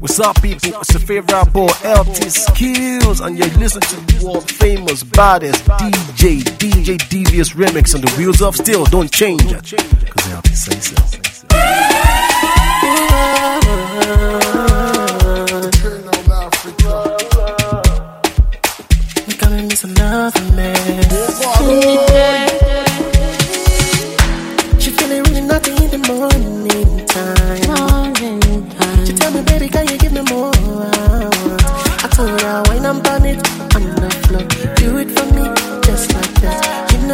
[0.00, 0.80] What's up, people?
[0.80, 6.40] It's your favorite boy, LT Skills, and you're listening to the world famous baddest DJ,
[6.42, 8.84] DJ Devious Remix on the wheels of steel.
[8.84, 9.60] Don't change it,
[9.98, 10.94] because LT says so.
[19.26, 22.57] You're coming me another love, man.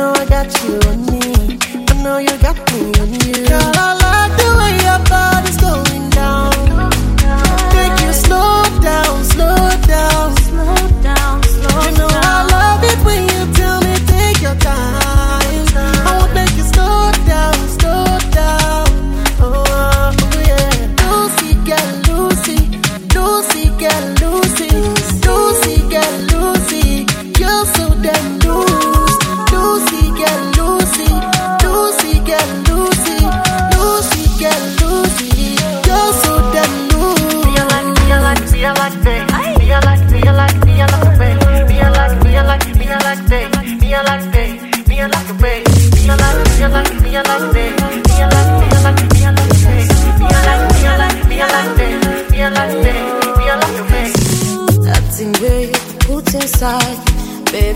[0.04, 1.58] know I got you on me.
[1.88, 3.46] I know you got me on you.
[3.48, 5.33] Girl, I like the way your body.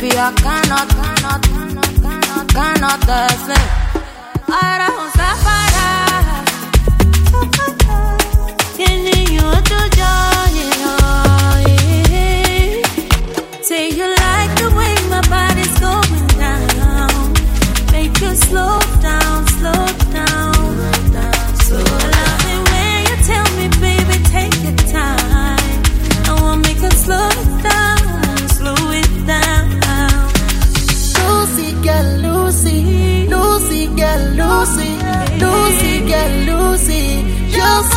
[0.09, 3.78] Baby, I cannot, cannot, cannot, cannot, cannot, cannot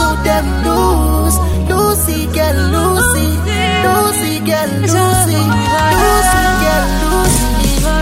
[0.01, 1.37] so damn loose.
[1.69, 3.27] Lucy, get Lucy.
[3.85, 5.41] Lucy, get Lucy.
[6.01, 7.45] Lucy, get Lucy.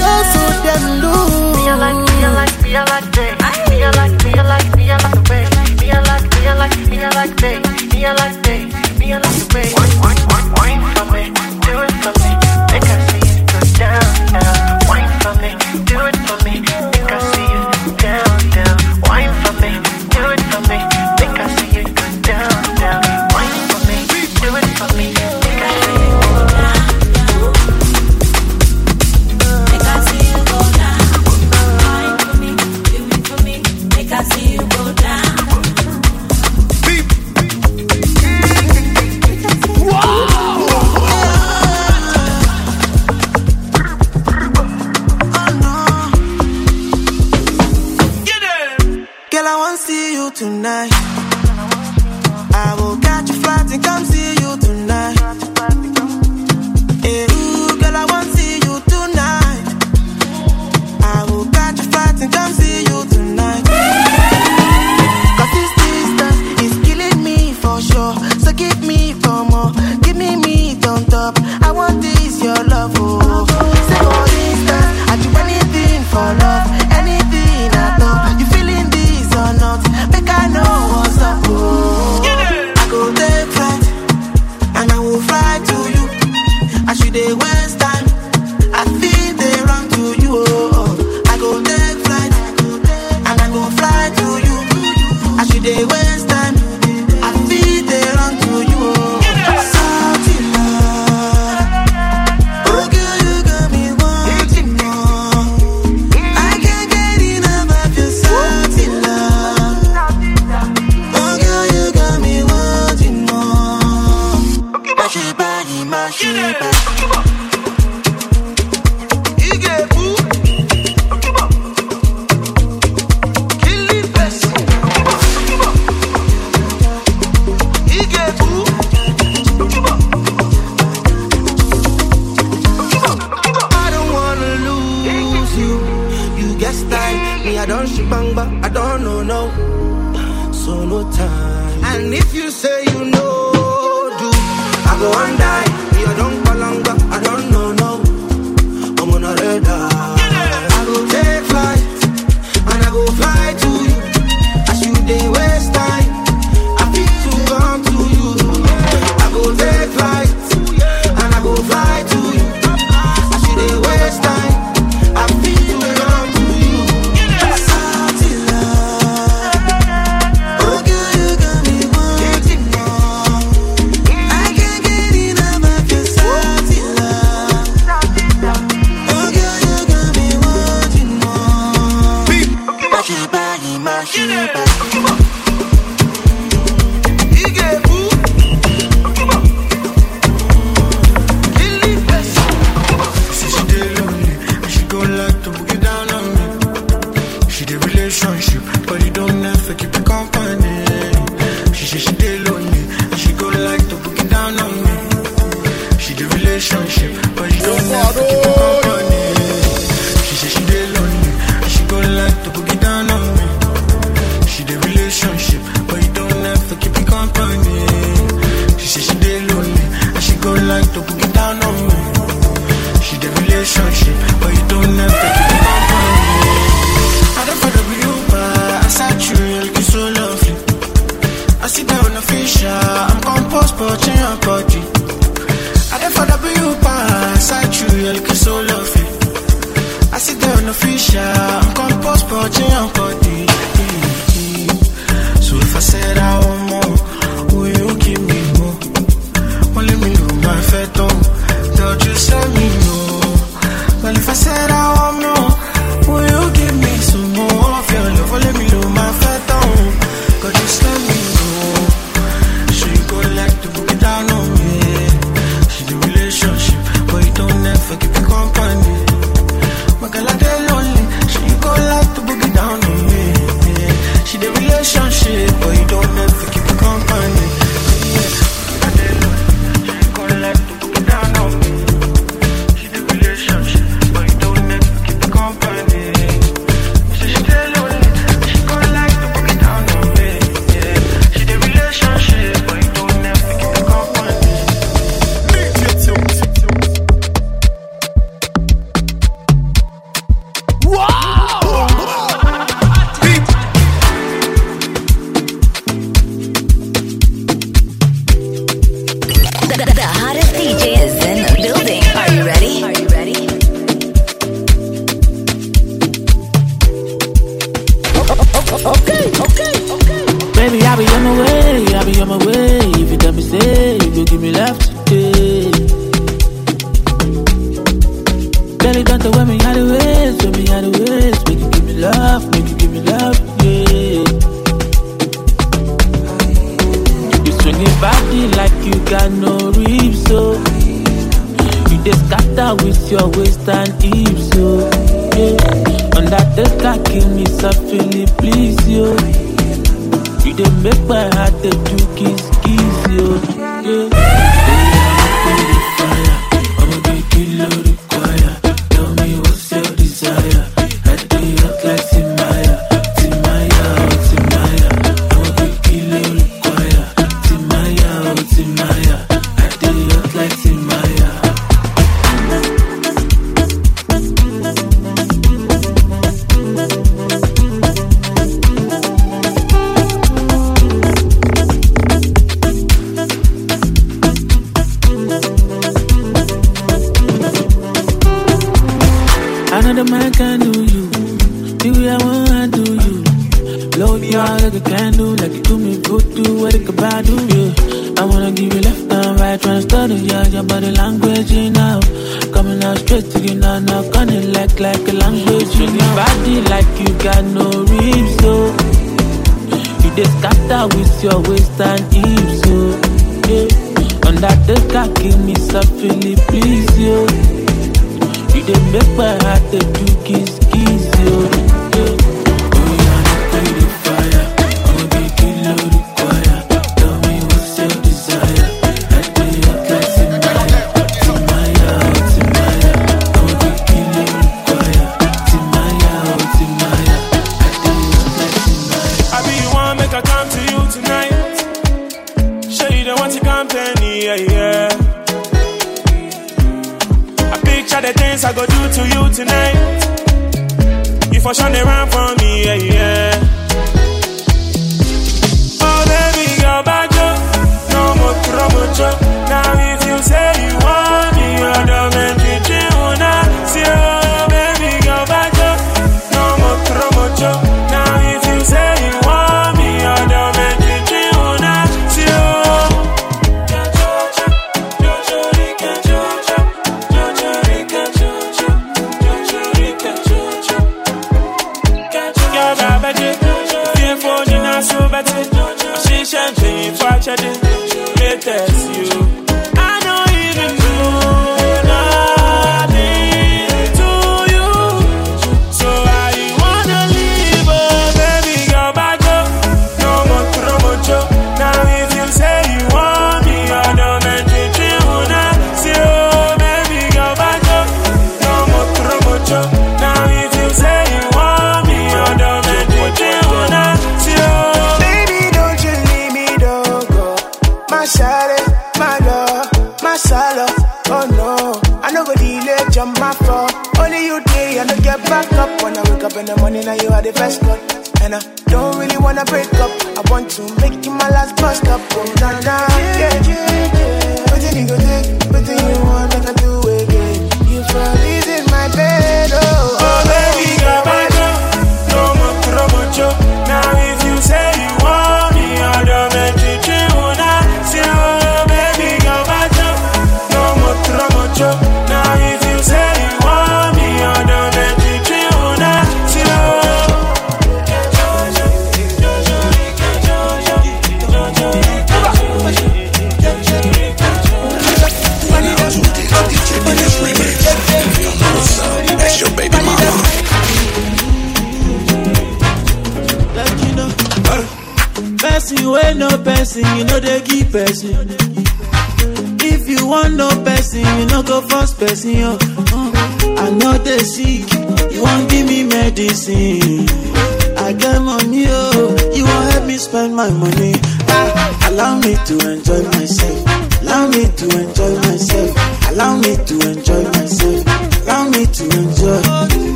[0.00, 1.36] You're so damn loose.
[1.56, 3.34] Me, I like, me, I like, me, I like that.
[3.70, 5.44] Me, I like, me, I like, me, I like the way.
[5.80, 7.60] Me, I like, me, I like, me, I like that.
[7.92, 8.62] Me, I like that.
[8.98, 9.68] Me, I like the way.
[9.76, 11.22] Wine, wine, wine, wine for me.
[11.64, 12.31] Do it for me.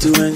[0.00, 0.29] to end.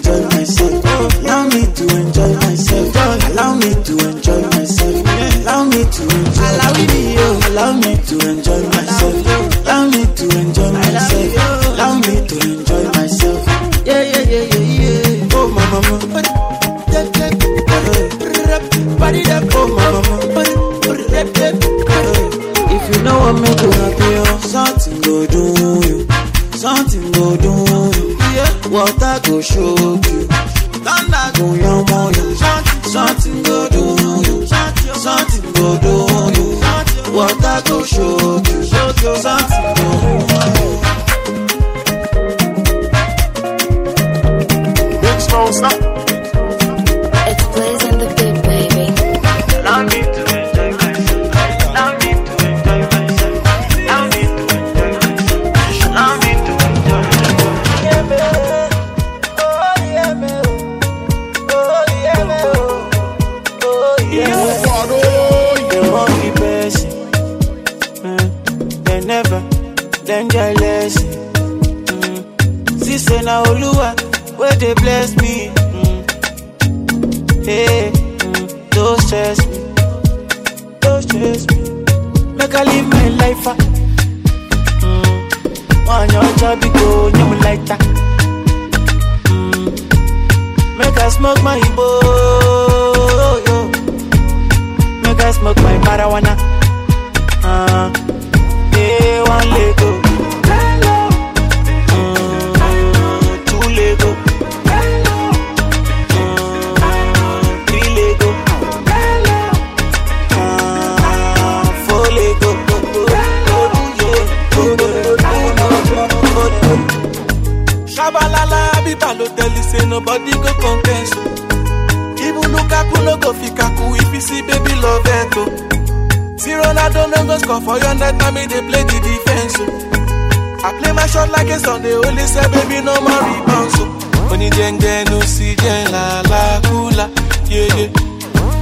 [131.84, 133.84] dey only say baby no marry bounce o
[134.32, 137.06] oníjẹ̀ǹjẹ̀ ló sì jẹ́ làlákúlà
[137.54, 137.84] yeye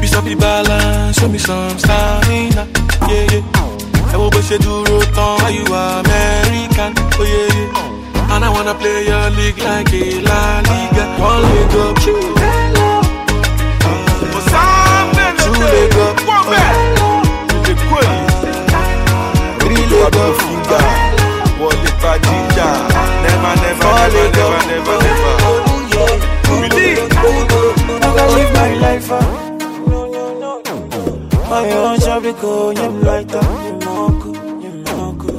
[0.00, 0.78] bishop ibala
[1.16, 2.62] show me some stamina.
[3.10, 3.38] Yeye
[4.12, 5.64] ẹ wo bó ṣe dúró tán why you
[5.96, 6.90] american?
[7.20, 8.32] Oh yeah yeah.
[8.34, 11.04] and i wanna play your league like a la liga.
[11.28, 11.94] One leg up.
[12.04, 12.20] Two
[12.52, 12.76] leg
[16.06, 16.16] up.
[19.60, 20.36] Three leg up.
[21.60, 22.68] Wọlé pa jíjà
[23.24, 25.72] never, never, never, never, never, never.
[26.62, 26.98] Believe.
[28.02, 29.08] I can live my life.
[31.50, 34.20] My own job, they go, you lighter, you mock,
[34.64, 35.38] you mock, you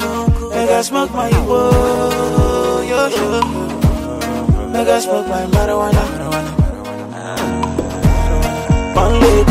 [0.00, 0.36] mock.
[0.54, 3.24] Make I smoke my woe, yo, yo.
[4.72, 7.34] Make I smoke my marijuana, marijuana, marijuana.
[8.94, 9.48] One leg,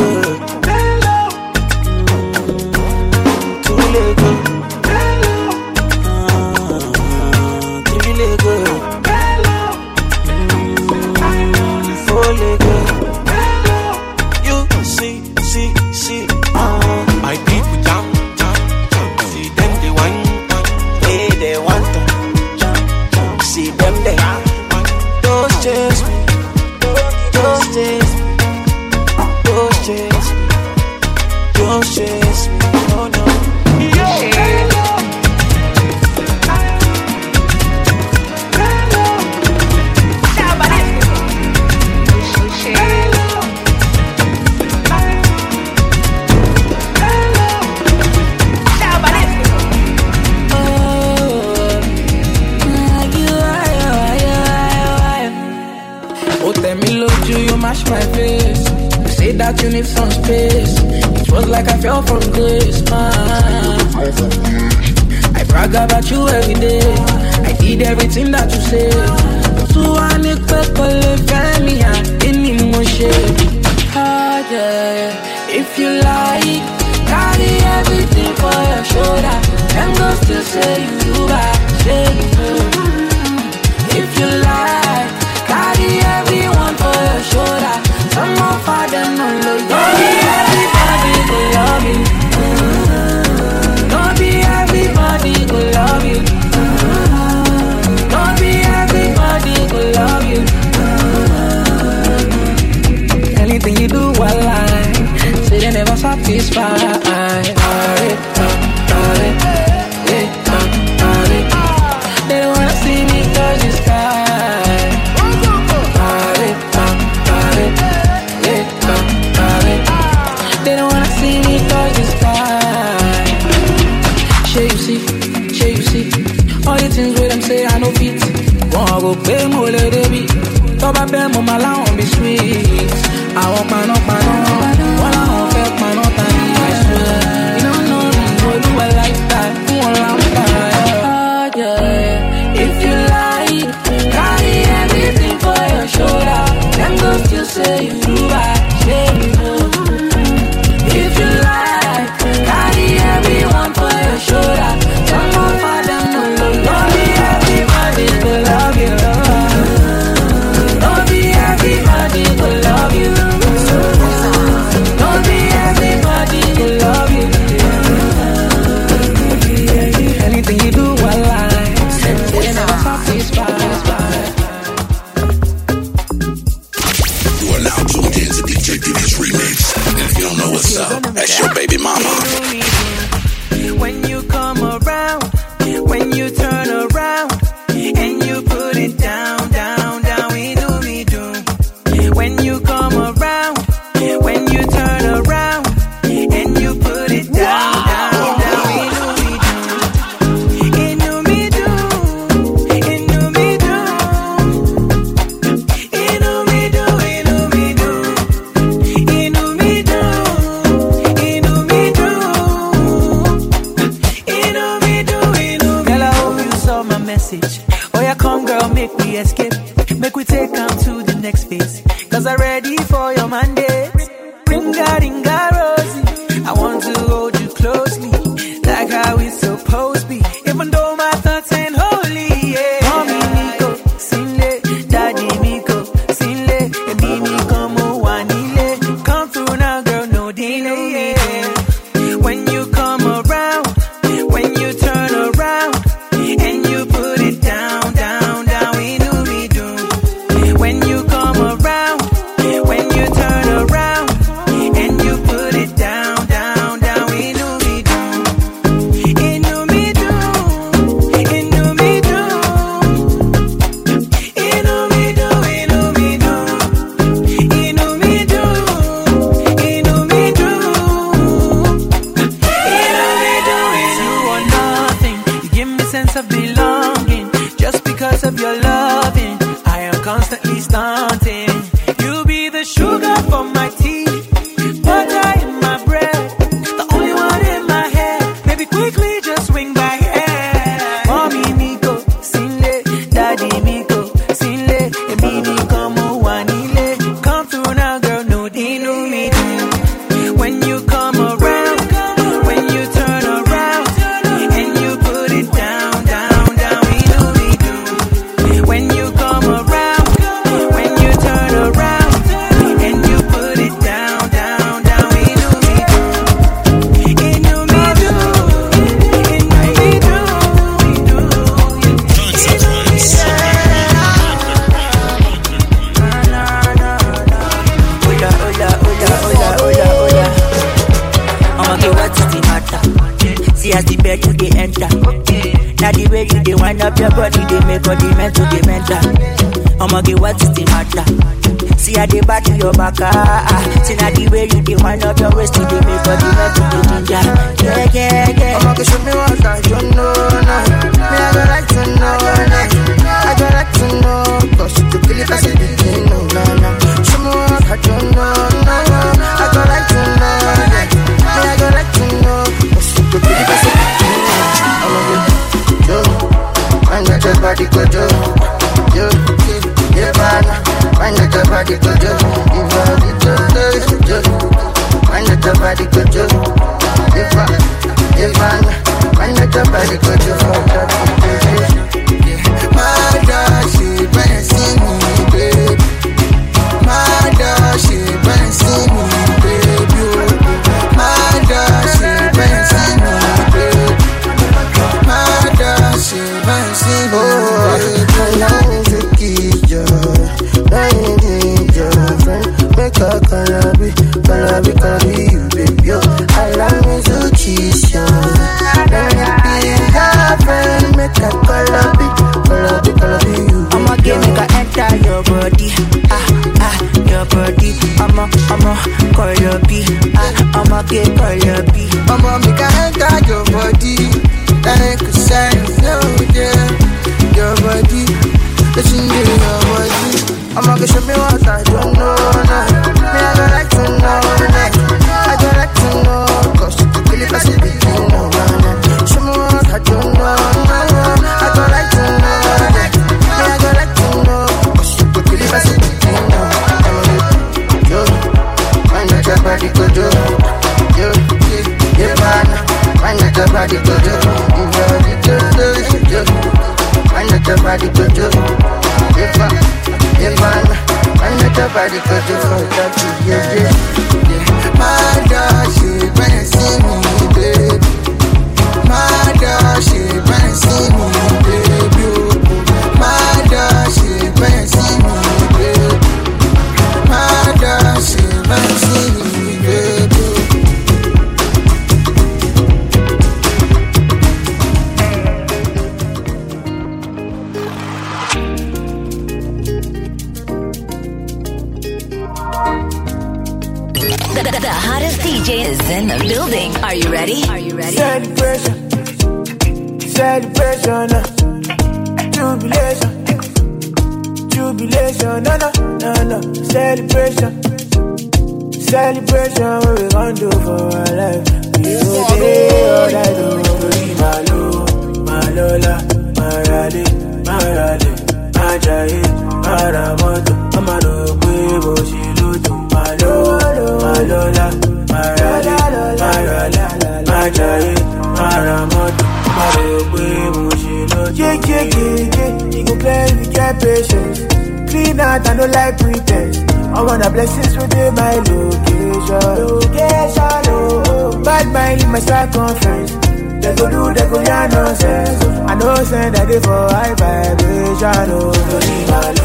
[548.39, 549.38] over,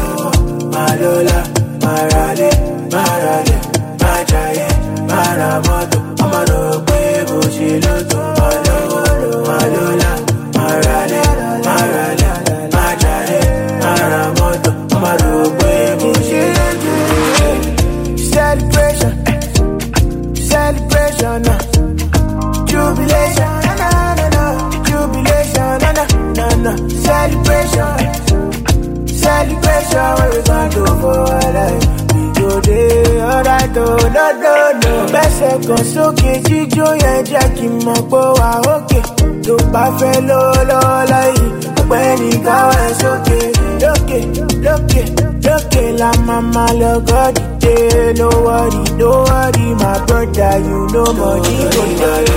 [35.55, 38.99] ẹ̀kan sókè jíjó yẹn jẹ́ kí mọ̀ pé wà ókè
[39.45, 41.45] tó bá fẹ́ lọ́wọ́lọ́wọ́ láyé
[41.81, 43.39] ọpẹ́ ní káwọ́ sókè
[43.81, 44.19] lókè
[44.65, 45.03] lókè
[45.45, 47.75] lókè la mama lọ gọ́dìdé
[48.19, 52.27] no worry no worry my brother you know money go dey.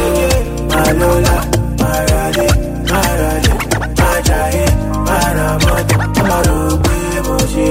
[0.71, 1.37] malola
[1.81, 2.47] marale
[2.91, 3.53] marale
[3.99, 4.65] majaye
[5.07, 5.97] maramọdé
[6.29, 7.67] marogbe mo ṣe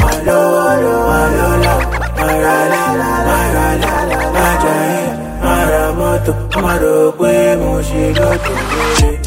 [0.00, 1.74] malola
[2.18, 2.82] marale
[3.28, 4.11] marale
[6.22, 6.34] bateau.
[6.56, 9.21] On m'a dopé, to giloto.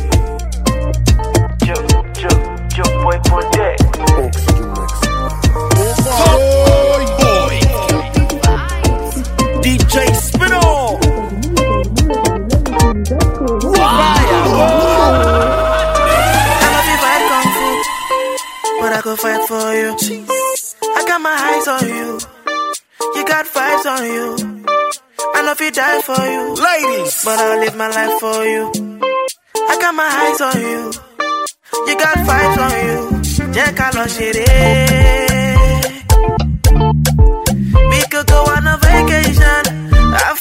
[27.25, 28.71] but I'll live my life for you.
[29.71, 30.81] I got my eyes on you.
[31.87, 32.99] You got vibes on you.
[33.55, 34.47] Jẹ́ call on ṣeré.
[37.91, 39.61] We could go on a vacation.
[40.27, 40.31] I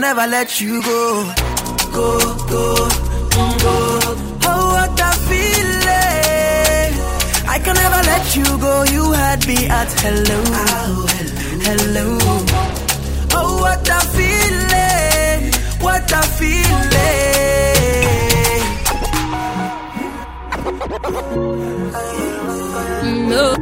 [0.00, 1.34] never let you go,
[1.92, 2.88] go, go,
[3.64, 4.00] go.
[4.50, 6.92] Oh, what a feeling.
[7.48, 8.84] I can never let you go.
[8.84, 10.40] You had me at hello,
[11.66, 12.18] hello.
[13.32, 15.52] Oh, what a feeling.
[15.80, 16.78] What a feeling.
[23.28, 23.56] No.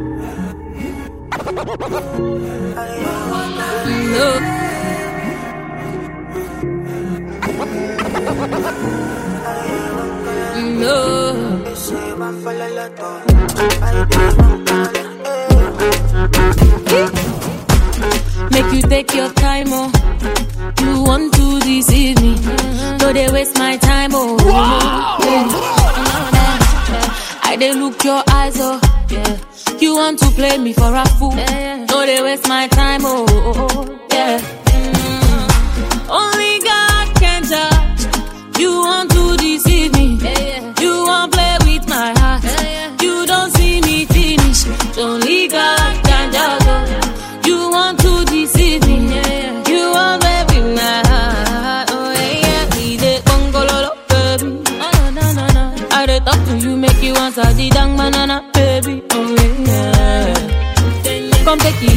[4.17, 4.56] No.
[18.51, 19.91] Make you take your time, oh.
[20.81, 22.35] You want to deceive me.
[22.99, 24.37] No, they waste my time, oh.
[25.23, 25.49] Yeah.
[27.43, 28.79] I they look your eyes, oh.
[29.09, 29.37] Yeah.
[29.79, 31.31] You want to play me for a fool.
[31.35, 33.25] No, they waste my time, oh.
[34.11, 34.39] Yeah.
[34.39, 36.09] Mm.
[36.09, 36.46] Only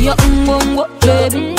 [0.02, 1.54] your umbongo, baby.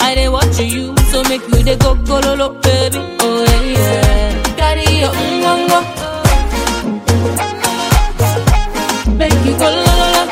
[0.00, 2.98] I dey watch you, so make you dey go gololo, baby.
[3.20, 4.42] Oh yeah.
[4.56, 5.78] Carry your umbongo,
[9.18, 10.22] make you go lololo.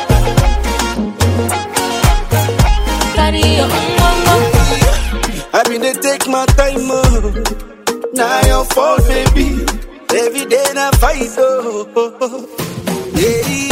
[3.14, 4.34] Carry your umbongo.
[5.54, 7.42] I mean, they take my time, oh.
[8.12, 9.64] Now your fault, baby.
[10.14, 11.86] Every day I fight, oh.
[13.14, 13.70] Yeah,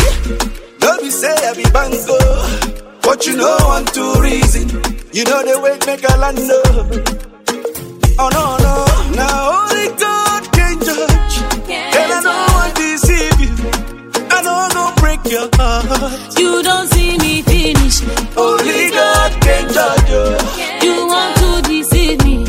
[0.80, 1.96] don't be say I be bango.
[2.08, 2.23] Oh.
[3.14, 4.66] But you know one, two reason.
[5.12, 6.82] You know the way make a land, oh.
[8.18, 8.74] Oh, no, no.
[9.14, 11.34] Now only God can judge.
[11.70, 13.54] And I don't want to deceive you.
[14.34, 16.36] I don't go break your heart.
[16.36, 18.02] You don't see me finish.
[18.36, 20.26] Only God can judge you.
[20.82, 22.42] You want to deceive me.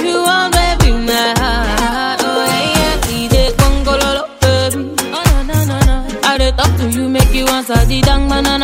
[0.00, 2.20] You want baby my heart.
[2.24, 3.50] Oh yeah, yeah.
[3.60, 4.88] Gongololo, baby.
[4.88, 5.12] Um.
[5.12, 6.20] Oh no no no no.
[6.24, 8.57] I talk to you, make you answer the dang banana,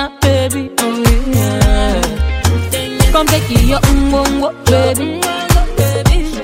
[3.65, 5.21] It, your umbongo, baby.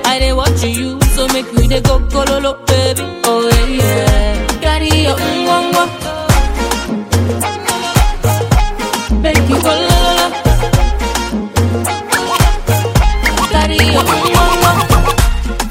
[0.05, 3.03] I dey watch you, so make you dey go gololo, baby.
[3.25, 4.47] Oh yeah, yeah.
[4.61, 5.83] Carry your umbongo,
[9.21, 10.27] make you go lolo.
[13.53, 14.71] Carry your umbongo.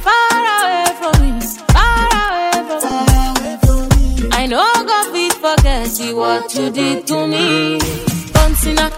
[0.06, 1.30] Far away from me,
[1.74, 4.28] far away from me.
[4.32, 7.78] I know God fit forget you what you did to me.
[8.32, 8.90] John Cena,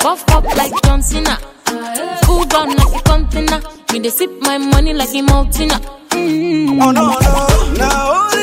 [0.00, 1.38] puff up like John Cena.
[4.06, 5.68] Dey sip my money like a mountain.
[5.68, 6.80] Mm.
[6.80, 8.35] Oh no, no, now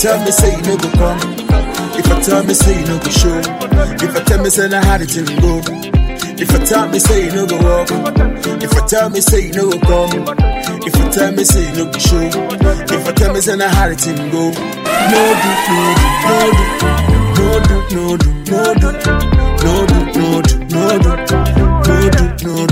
[0.00, 1.18] tell me say you no go come.
[1.98, 3.38] If I tell me say you no go show.
[3.38, 5.60] If I tell me say na how the thing go.
[6.40, 7.90] If I tell me say you no go walk.
[8.62, 10.24] If I tell me say you no go come.
[10.86, 12.20] If I tell me say you no go show.
[12.20, 14.50] If I tell me say na how the thing go.
[15.10, 16.08] No do, no do,
[17.36, 18.90] no do, no do, no do, no do,
[19.60, 19.80] no
[20.42, 21.12] do, no do,
[21.60, 22.69] no do, no do,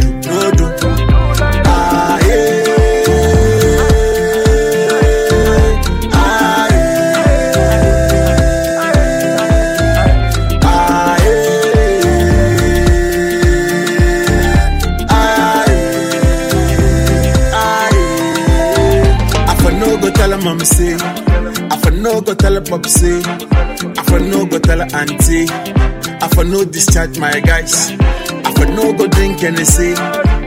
[20.68, 25.46] say, I for no go tell her say, I for no go tell her auntie,
[25.48, 29.94] I for no discharge my guys, I for no go drink Hennessy,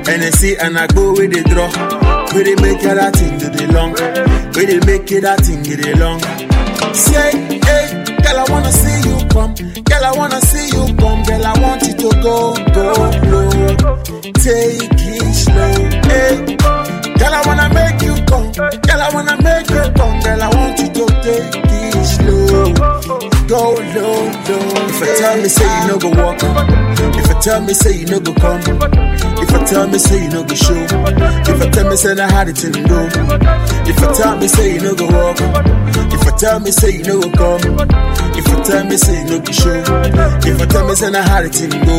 [0.05, 1.69] Hennessy and I go with the draw,
[2.33, 3.93] where they make it that thing do the long,
[4.53, 6.19] where they make it that thing get it long.
[6.93, 7.31] Say,
[7.65, 7.85] hey,
[8.23, 9.53] girl I wanna see you come,
[9.83, 12.87] girl I wanna see you come, girl I want you to go, go,
[13.31, 13.49] low,
[14.37, 15.73] take it slow,
[16.09, 16.57] hey.
[17.21, 18.51] Girl, I wanna make you come.
[18.55, 20.15] Girl, I wanna make you come.
[20.23, 22.73] Girl, I want you to take it slow.
[23.51, 24.15] Go low,
[24.47, 24.65] low.
[24.87, 26.39] If I tell me say you no go walk,
[27.19, 28.61] if I tell me say you no go come,
[29.43, 32.27] if I tell me say you no go show, if I tell me say na
[32.31, 32.99] how the thing go,
[33.89, 35.37] if I tell me say you no go walk,
[36.13, 37.79] if I tell me say you no go come,
[38.39, 39.83] if I tell me say you no go show,
[40.47, 41.97] if I tell me say na how the thing go,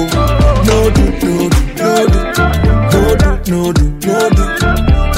[0.65, 2.21] no do, no do, no do,
[2.93, 5.12] no do, no do, no do.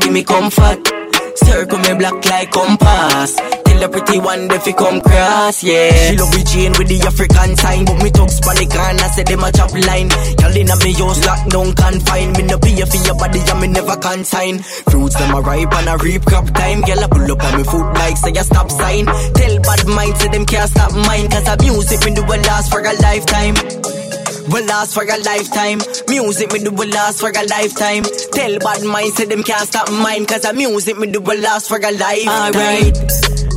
[0.00, 0.78] Give me comfort.
[1.36, 3.36] Circle me black like compass.
[3.36, 6.10] Tell the pretty one if you come cross, yeah.
[6.10, 9.22] She love me chain with the African sign, but me talk Spanish and I say
[9.22, 10.10] them a chop line.
[10.42, 12.32] Y'all in a me house lock down confine.
[12.34, 14.58] Me no pay for your body and me never consign.
[14.90, 16.82] Fruits them a ripe and a reap crop time.
[16.82, 19.06] Girl a pull up on me foot like say a stop sign.
[19.06, 22.70] Tell bad mind say them can't stop mine, cause a music me do will last
[22.70, 24.07] for a lifetime
[24.48, 25.78] will last for a lifetime.
[26.08, 28.04] Music me do will last for a lifetime.
[28.32, 31.68] Tell bad mind say them can't stop mine, cause a music me do will last
[31.68, 32.54] for a lifetime.
[32.54, 32.96] Alright,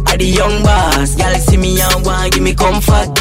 [0.07, 3.17] I the young boss, y'all see me and want give me comfort.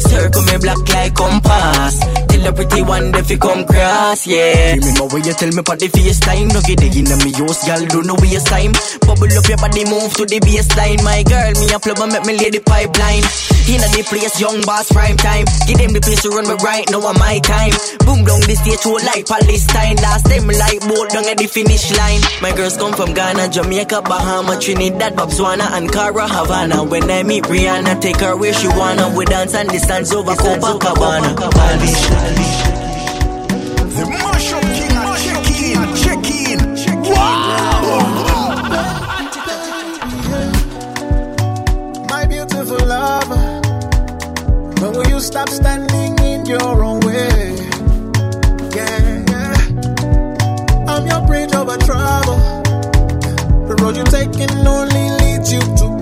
[0.00, 2.00] Circle me black like compass.
[2.44, 4.74] Tell a pretty one if you come cross, yeah.
[4.74, 6.52] Remember when you tell me about the FaceTime?
[6.52, 8.76] No get it in me house, girl, don't know waste time.
[9.00, 11.00] Bubble up your body, move to the baseline.
[11.00, 13.24] My girl, me a and make me lay the pipeline.
[13.64, 15.48] Inna the place, young boss, prime time.
[15.64, 17.72] Give them the place to run me right now, on my time.
[18.04, 19.96] Boom down the stage, whole like Palestine.
[20.04, 22.20] Last time, me like boat down at the finish line.
[22.44, 26.84] My girls come from Ghana, Jamaica, Bahama, Trinidad, Botswana, Ankara, Havana.
[26.84, 29.16] When I meet Rihanna, take her where she wanna.
[29.16, 31.32] We dance and distance over Copacabana.
[31.32, 32.33] The
[45.24, 47.56] stop standing in your own way?
[48.76, 49.24] Yeah.
[50.86, 52.38] I'm your bridge over trouble.
[53.66, 55.93] The road you're taking only leads you to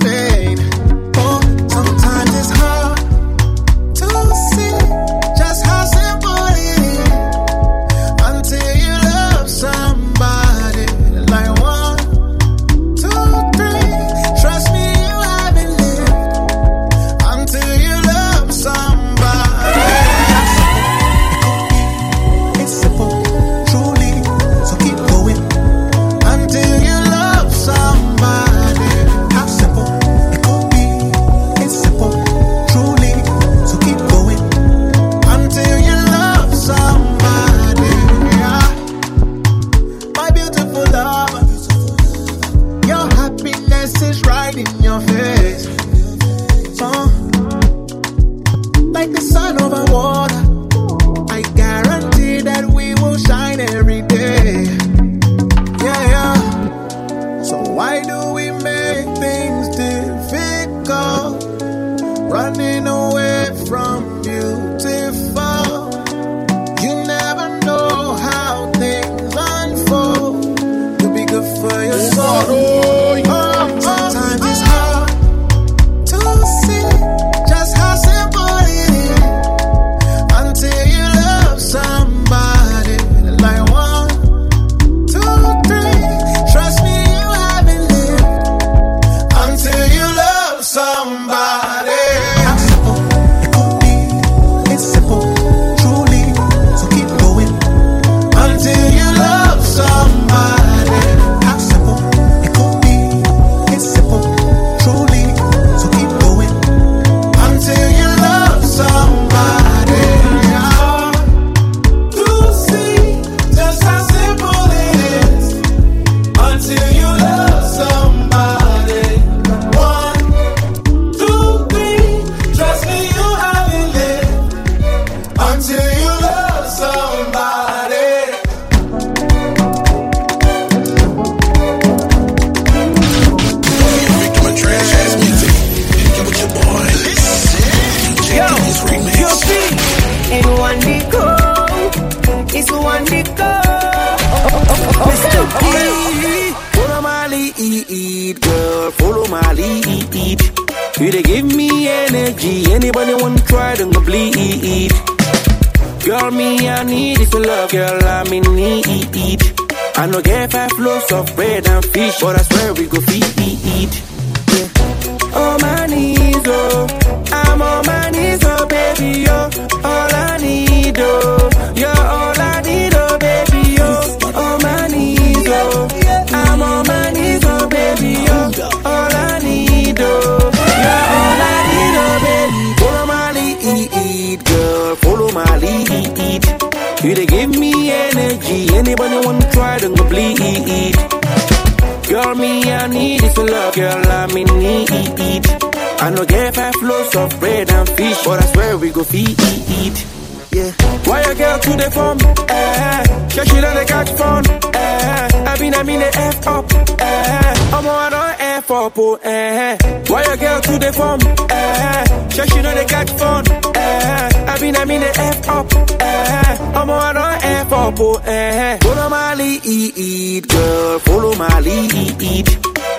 [208.95, 209.77] Oh, eh.
[210.09, 211.21] Why a girl to the phone?
[211.51, 213.45] Eh, she she done catch phone.
[213.75, 215.73] Eh, I been I mean the F up.
[216.01, 218.27] Eh, I'm on F up.
[218.27, 218.79] Eh.
[218.83, 220.99] Follow my lead, girl.
[220.99, 222.49] Follow my lead.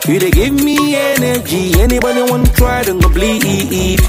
[0.07, 1.79] You they give me energy.
[1.79, 4.01] Anybody want try, don't go bleed.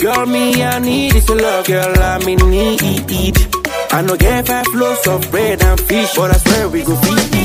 [0.00, 3.36] Girl, me, I need is your love, girl, I'm need.
[3.92, 7.39] I know get five loaves of bread and fish, but I swear we go feed.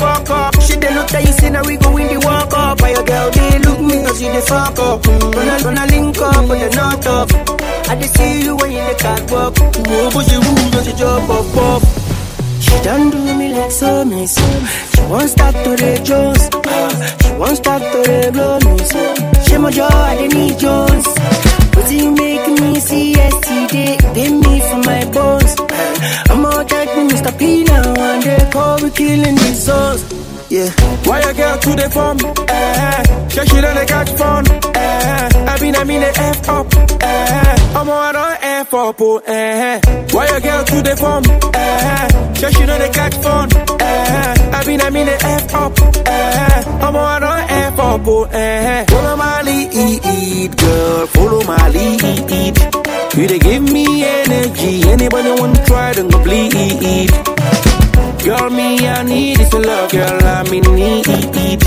[0.00, 0.54] Fuck up.
[0.62, 2.80] She they look at you, say now we go in the walk up.
[2.80, 5.02] Why your girl, they look me cause you the fuck up.
[5.04, 7.28] Gonna, gonna link up, but you're not up.
[7.90, 9.52] I just see you when you the catwalk.
[9.88, 11.82] Move, push you, move, just jump up, up.
[12.64, 14.36] She done do me like so nice.
[14.92, 16.48] She won't stop to the Jones.
[16.66, 18.74] Ah, she won't stop to the blow me.
[18.90, 19.02] So
[19.44, 21.06] she my jaw, I didn't need Jones.
[21.74, 23.96] But you make me see yesterday.
[24.14, 25.69] Pay me for my bones.
[26.30, 27.36] I'm out like Mr.
[27.38, 27.94] P now.
[27.94, 30.02] And they call me killing these souls.
[30.50, 30.70] Yeah.
[31.06, 32.18] Why your girl to the phone?
[32.48, 34.46] Eh, she she done catch phone.
[34.74, 36.66] Eh, I been I mean the F up.
[37.00, 39.00] Eh, I'm on a F up.
[39.00, 39.80] Oh, eh.
[40.12, 41.24] Why your girl to the phone?
[41.54, 43.48] Eh, she she done catch phone.
[43.80, 45.72] Eh, I been I mean the F up.
[46.06, 47.34] Eh, I'm on a
[47.72, 48.06] F up.
[48.06, 48.84] Oh, eh.
[48.84, 51.06] Follow my lead, girl.
[51.06, 52.58] Follow my lead.
[53.16, 54.82] You they give me energy.
[54.90, 57.10] Anybody want to try, go bleed.
[58.22, 61.64] Girl, me, I need this love, girl, I'm in need.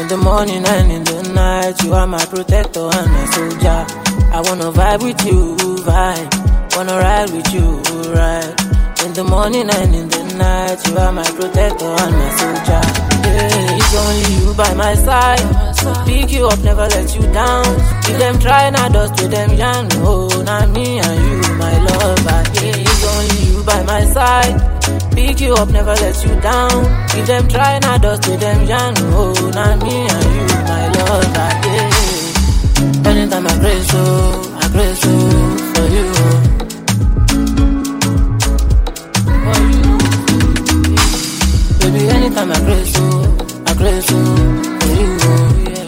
[0.00, 3.86] In the morning and in the night, you are my protector and my soldier.
[4.32, 6.76] I wanna vibe with you, vibe.
[6.76, 7.66] Wanna ride with you,
[8.14, 8.54] right?
[9.04, 12.82] In the morning and in the night, you are my protector and my soldier.
[13.24, 15.44] Yeah, it's only you by my side.
[16.06, 17.66] Pick you up, never let you down.
[18.10, 19.88] If them try, not dust with them young.
[19.94, 22.42] Oh, no, not me and you, my lover.
[22.54, 24.56] Yeah, it's only you by my side.
[25.12, 26.84] Pick you up, never let you down.
[27.18, 28.94] If them try, not dust with them young.
[28.98, 31.48] Oh, no, not me and you, my lover.
[33.08, 34.02] Anytime I pray so,
[34.54, 35.12] I pray so
[35.74, 36.06] for you.
[39.44, 39.81] For you.
[42.22, 43.04] Anytime I pray so,
[43.66, 44.16] I pray so
[44.80, 45.10] for you.
[45.66, 45.86] Yeah.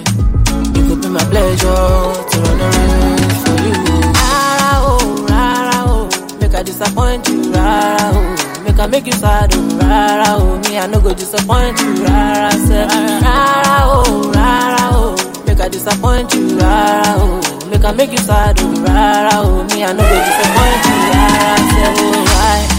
[0.74, 1.84] You could be my pleasure
[2.30, 3.74] to run a race for you.
[4.18, 8.62] Rara oh, rara oh, make I disappoint you, rara oh.
[8.64, 10.58] Make I make you sad, oh, rara oh.
[10.68, 15.42] Me I no go disappoint you, rara say, rara oh, rara oh.
[15.46, 17.68] Make I disappoint you, rara oh.
[17.70, 19.62] Make I make you sad, oh, rara oh.
[19.72, 22.73] Me I no go disappoint you, rara say, oh, why?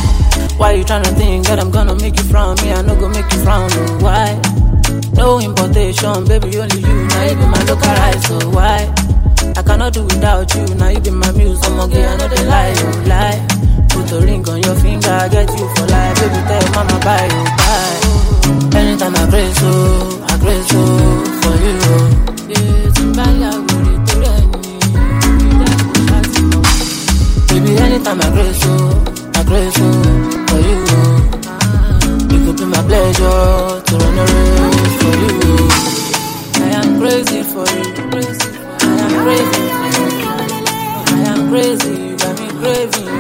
[0.57, 2.55] Why you tryna think that I'm gonna make you frown?
[2.63, 4.39] Me I no go make you frown, oh, why?
[5.13, 6.95] No importation, baby, only you.
[7.11, 8.49] Now you be my local rice, so oh.
[8.55, 8.87] why?
[9.57, 10.65] I cannot do without you.
[10.75, 13.39] Now you be my muse, I'm okay, I know they lie, oh lie.
[13.89, 16.15] Put a ring on your finger, I get you for life.
[16.23, 18.79] Baby, tell mama bye, oh bye.
[18.79, 21.75] Anytime I pray so, oh, I pray so oh, for you.
[27.49, 28.71] Baby, anytime I pray so,
[29.35, 30.14] I pray so
[32.87, 35.33] pleasure to run a race for you.
[36.63, 37.83] I am crazy for you.
[38.79, 39.63] I am crazy.
[41.07, 43.13] I am crazy, you got me craving you.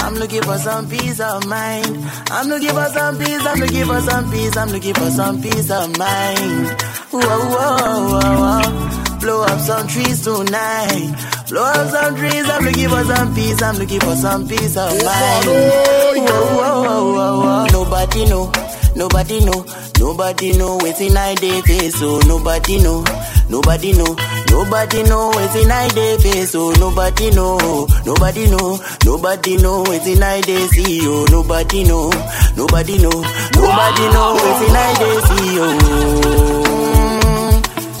[0.00, 1.96] I'm I'm looking for some peace of mind.
[2.30, 3.46] I'm looking for some peace.
[3.46, 4.56] I'm looking for some peace.
[4.56, 6.68] I'm looking for some peace of mind.
[7.10, 7.78] Whoa, whoa,
[8.10, 9.18] whoa, whoa.
[9.20, 11.33] Blow up some trees tonight.
[11.54, 12.50] Blow up some trees.
[12.50, 13.62] I'm looking for some peace.
[13.62, 15.46] I'm looking for some peace of mind.
[15.46, 16.24] Whoa,
[16.58, 17.66] whoa, whoa.
[17.70, 18.50] Nobody know.
[18.96, 19.64] Nobody know.
[20.00, 21.94] Nobody know waiting I day face.
[22.00, 23.04] So nobody know.
[23.48, 24.16] Nobody know.
[24.50, 26.50] Nobody know waiting I day face.
[26.50, 27.86] So nobody know.
[28.04, 28.80] Nobody know.
[29.04, 31.02] Nobody know waiting I day see.
[31.04, 32.10] Oh, nobody know.
[32.56, 33.22] Nobody know.
[33.54, 35.58] Nobody know waiting I day see.
[35.60, 36.82] Oh.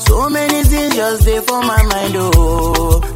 [0.08, 2.16] So many things just there for my mind.
[2.16, 3.13] Oh.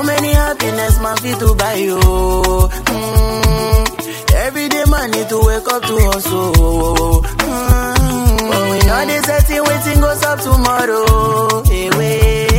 [0.00, 1.86] How many happiness man fit to buy?
[1.90, 2.70] Oh.
[2.72, 4.34] Mm.
[4.46, 7.20] Every day man need to wake up to hustle.
[7.20, 8.48] Mm.
[8.48, 11.64] But we know this setting waiting goes up tomorrow.
[11.64, 12.49] Hey, wait.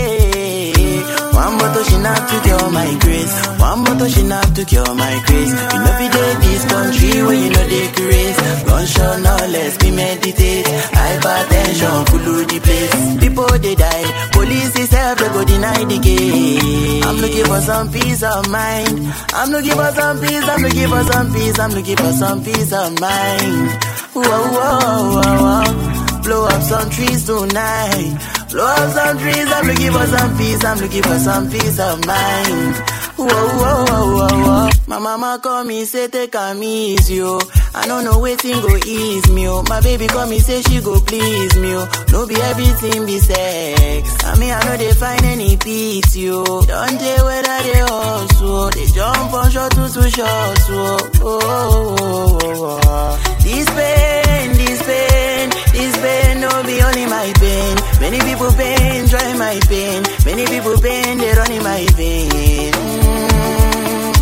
[1.51, 3.33] One bottle she not to cure my grace.
[3.59, 5.51] One bottle she not to cure my grace.
[5.51, 8.39] You know we dey this country where you know they grace.
[8.63, 10.65] Gunshot no less me meditate.
[10.95, 13.19] Hypertension full the place.
[13.19, 14.29] People they die.
[14.31, 17.03] Police itself they go deny the case.
[17.05, 19.13] I'm looking for some peace of mind.
[19.33, 20.47] I'm looking for some peace.
[20.47, 21.59] I'm looking for some peace.
[21.59, 23.71] I'm looking for some peace of mind.
[24.13, 26.21] Whoa, whoa, whoa, whoa.
[26.23, 28.15] Blow up some trees tonight.
[28.53, 29.51] Up some trees.
[29.51, 30.63] I'm looking for some peace.
[30.63, 32.75] I'm looking for some peace of mind.
[33.17, 34.69] Whoa, whoa, whoa, whoa, whoa.
[34.87, 37.39] My mama call me, say take a easy, oh.
[37.75, 39.63] I don't know waiting go ease me, oh.
[39.69, 41.87] My baby call me, say she go please me, oh.
[42.11, 44.23] No be everything be sex.
[44.25, 46.43] I mean, I know they find any peace, yo.
[46.43, 48.69] Don't they whether they hustle, oh.
[48.71, 51.09] they jump on short to two shots, oh.
[51.21, 51.21] oh.
[51.21, 53.37] Oh, oh, oh, oh, oh.
[53.43, 57.75] This pain, this pain, this pain, no be only my pain.
[57.99, 60.03] Many people pain, try my pain.
[60.25, 62.73] Many people pain, they run in my vein.
[62.73, 64.13] Mm.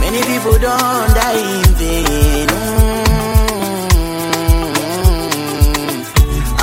[0.00, 2.48] Many people don't die in vain.
[2.48, 2.84] Mm.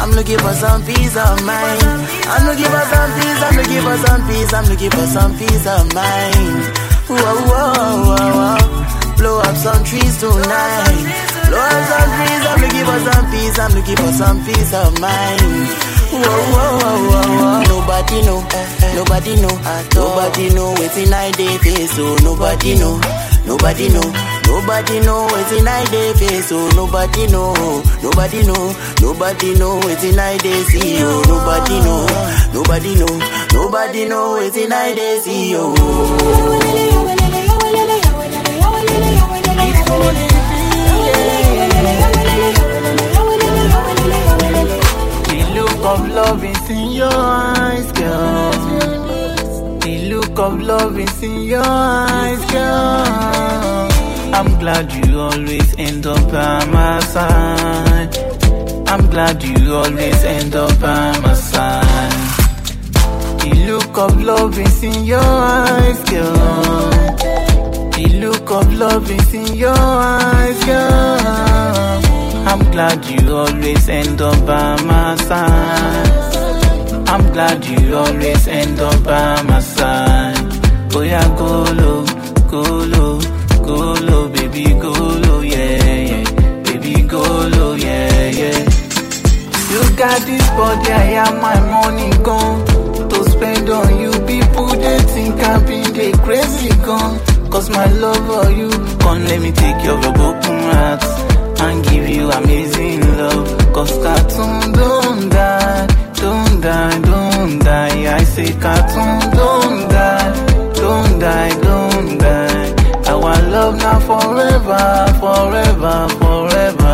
[0.02, 1.82] I'm looking for some peace of mind.
[2.34, 3.42] I'm looking for some peace.
[3.46, 4.54] I'm looking for some peace.
[4.54, 6.64] I'm looking for some peace of mind.
[7.08, 7.74] Whoa, whoa,
[8.08, 9.16] whoa, whoa.
[9.18, 11.21] Blow up some trees tonight.
[11.52, 12.44] Up some trees.
[12.48, 13.60] I'm looking for some peace.
[13.60, 15.42] I'm looking for some peace of mind.
[16.12, 17.64] Whoa, whoa, whoa, whoa, whoa.
[17.72, 18.40] Nobody know,
[18.96, 19.56] nobody know,
[19.96, 21.92] nobody know waiting I day face.
[21.96, 23.00] So nobody know,
[23.46, 24.12] nobody know,
[24.46, 26.48] nobody know waiting I day face.
[26.50, 27.54] So nobody know,
[28.04, 30.98] nobody know, nobody know waiting I day see.
[31.00, 32.06] Oh, nobody know,
[32.54, 33.20] nobody know,
[33.54, 35.56] nobody know waiting I day see.
[35.56, 36.72] Oh.
[45.82, 48.52] Look of love is in your eyes, girl.
[49.80, 53.90] The look of love is in your eyes, girl.
[54.32, 58.16] I'm glad you always end up by my side.
[58.88, 62.12] I'm glad you always end up by my side.
[63.42, 66.92] The look of love is in your eyes, girl.
[67.98, 72.11] The look of love is in your eyes, girl.
[72.50, 77.08] I'm glad you always end up by my side.
[77.08, 80.38] I'm glad you always end up by my side.
[80.94, 82.06] Oh yeah, go low,
[82.50, 82.62] go
[82.94, 83.20] low,
[83.66, 86.64] go low, baby, go low, yeah, yeah.
[86.64, 88.60] Baby, go low, yeah, yeah.
[89.72, 92.66] You got this body, I have my money gone.
[93.10, 97.20] To spend on you, people they think I'm being they crazy gone.
[97.50, 98.70] Cause my love for you,
[99.00, 101.31] come let me take your broken heart
[101.66, 103.48] and give you amazing love.
[103.74, 108.18] Cause cartoon don't die, don't die, don't die.
[108.18, 110.30] I say cartoon don't die,
[110.82, 112.68] don't die, don't die.
[113.12, 114.84] Our love now forever,
[115.24, 116.94] forever, forever.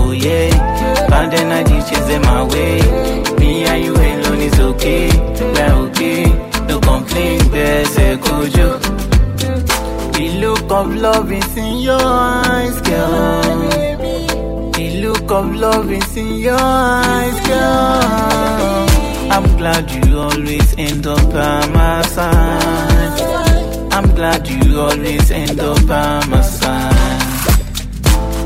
[0.00, 0.50] Oh yeah,
[1.10, 2.80] bad energy chasing my way.
[3.38, 5.08] Me and you alone is okay,
[5.54, 6.24] we're okay.
[6.68, 8.68] No complaint, there's a kojo.
[10.14, 13.37] The look of love is in your eyes, girl.
[15.38, 18.86] Of love is in your eyes, girl.
[19.30, 23.92] I'm glad you always end up by my side.
[23.92, 27.30] I'm glad you always end up by my side.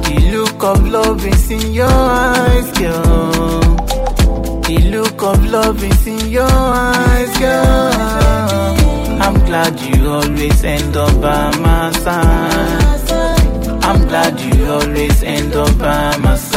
[0.05, 3.61] The look of love is in your eyes, girl.
[4.69, 9.23] The look of love is in your eyes, girl.
[9.25, 12.93] I'm glad you always end up by my side.
[13.83, 16.52] I'm glad you always end up by my side.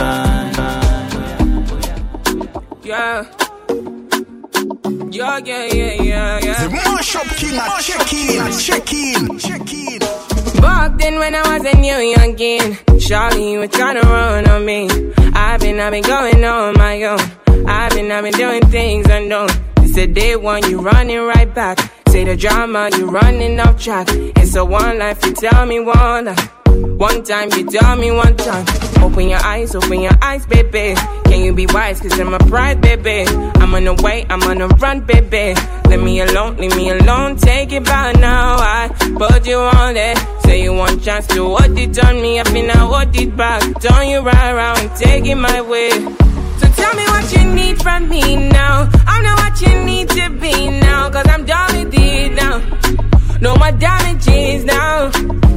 [5.36, 6.68] Yeah, yeah, yeah, yeah, yeah.
[6.68, 10.62] The mashup king, a check in, check in, check in.
[10.62, 14.66] Back then when I was a new youngin', Charlie, you were trying to run on
[14.66, 14.88] me.
[15.34, 17.20] I've been, I've been going on my own.
[17.68, 19.50] I've been, I've been doing things unknown.
[19.80, 21.80] It's a day one, you running right back.
[22.08, 24.08] Say the drama, you running off track.
[24.10, 26.50] It's a one life, you tell me one life.
[26.66, 28.85] One time, you tell me one time.
[29.02, 30.96] Open your eyes, open your eyes, baby.
[31.26, 32.02] Can you be wise?
[32.02, 33.26] Cause I'm a pride, baby.
[33.30, 35.60] I'm on the way, I'm on the run, baby.
[35.90, 37.38] Leave me alone, leave me alone.
[37.38, 38.56] Take it back now.
[38.58, 40.18] I put you on it.
[40.44, 42.40] Say you want chance to hold it on me.
[42.40, 43.62] I been I hold it back.
[43.82, 45.92] Turn you around and take it my way.
[45.92, 48.90] So tell me what you need from me now.
[49.06, 51.10] I'm not what you need to be now.
[51.10, 53.15] Cause I'm done with it now.
[53.46, 55.12] No more damages now.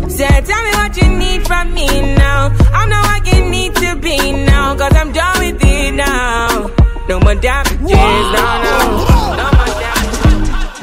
[0.08, 1.86] Say, tell me what you need from me
[2.16, 2.54] now.
[2.70, 4.76] I'm not what you need to be now.
[4.76, 6.70] Cause I'm done with it now.
[7.08, 7.80] No more damages
[8.36, 8.76] now, no.
[9.40, 9.48] No.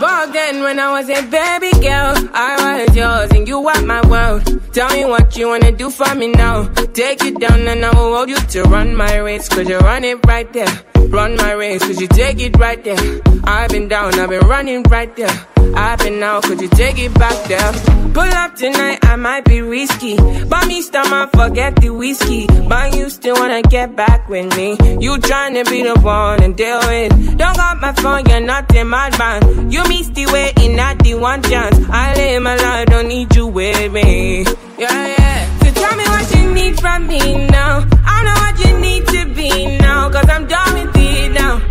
[0.02, 4.02] Back then when I was a baby girl, I was yours and you were my
[4.08, 4.42] world.
[4.74, 6.64] Tell me what you wanna do for me now.
[6.96, 9.48] Take it down and I will hold you to run my race.
[9.48, 10.74] Cause you run it right there.
[11.10, 13.22] Run my race, cause you take it right there.
[13.44, 15.55] I've been down, I've been running right there.
[15.76, 17.72] I've been out, could you take it back there?
[18.14, 20.16] Pull up tonight, I might be risky.
[20.46, 22.48] But me stomach, forget the whiskey.
[22.48, 24.78] But you still wanna get back with me.
[25.02, 27.38] You tryna be the one and deal with.
[27.38, 29.74] Don't got my phone, you're not in my band.
[29.74, 31.78] You miss the way in not the one chance.
[31.90, 34.46] I live my life, don't need you with me.
[34.78, 35.60] Yeah, yeah.
[35.60, 37.86] So tell me what you need from me now.
[38.06, 40.10] I know what you need to be now.
[40.10, 41.62] Cause I'm done with it now.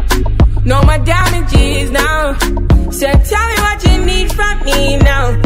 [0.64, 2.36] No more damages now.
[3.05, 5.43] Tell me what you need from me now.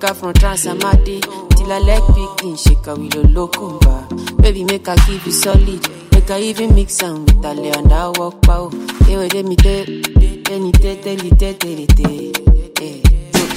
[0.00, 1.20] waka from Transamade
[1.56, 4.40] till I leg picking, shake her with a locumba.
[4.42, 5.86] Baby, make I keep you solid.
[6.12, 8.70] Make I even mix some with a lay and I walk bow.
[9.04, 10.02] Hey, wait, let me tell you,
[10.42, 12.16] tell you, tell you, tell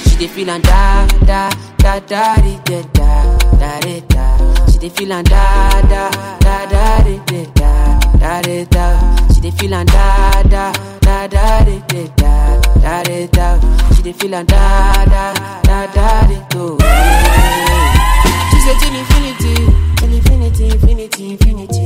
[0.04, 4.66] She dey feel and da da da da di da da da da.
[4.70, 7.93] She dey feel and da da da da di da da
[8.24, 8.86] da di, da.
[9.34, 13.58] She dey feel and da da da da di, da da da di, da.
[13.94, 15.24] She dey feel and da da
[15.68, 16.78] da da di, do.
[18.50, 19.54] She say till infinity,
[19.98, 21.84] till infinity, infinity, infinity,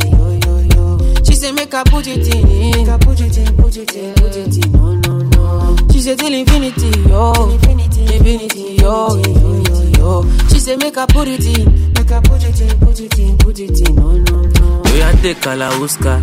[1.69, 4.64] make I put it in, make I put it in, put it in, put it
[4.64, 5.77] in, no no no.
[5.93, 10.23] She said till infinity, yo, infinity, infinity, yo, infinity, yo.
[10.49, 13.37] She said make I put it in, make I put it in, put it in,
[13.39, 14.83] put it in, no no no.
[14.93, 16.23] We are take Kalauska.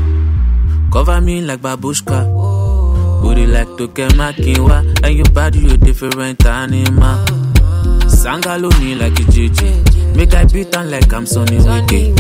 [0.92, 2.26] Cover me like babushka.
[2.26, 3.22] Oh.
[3.22, 5.04] Booty like Toke Makinwa.
[5.04, 7.55] And your body, you different animal.
[8.26, 10.16] Sangalo me like a JJ.
[10.16, 12.12] Make I beat on like I'm Sonny Wiki.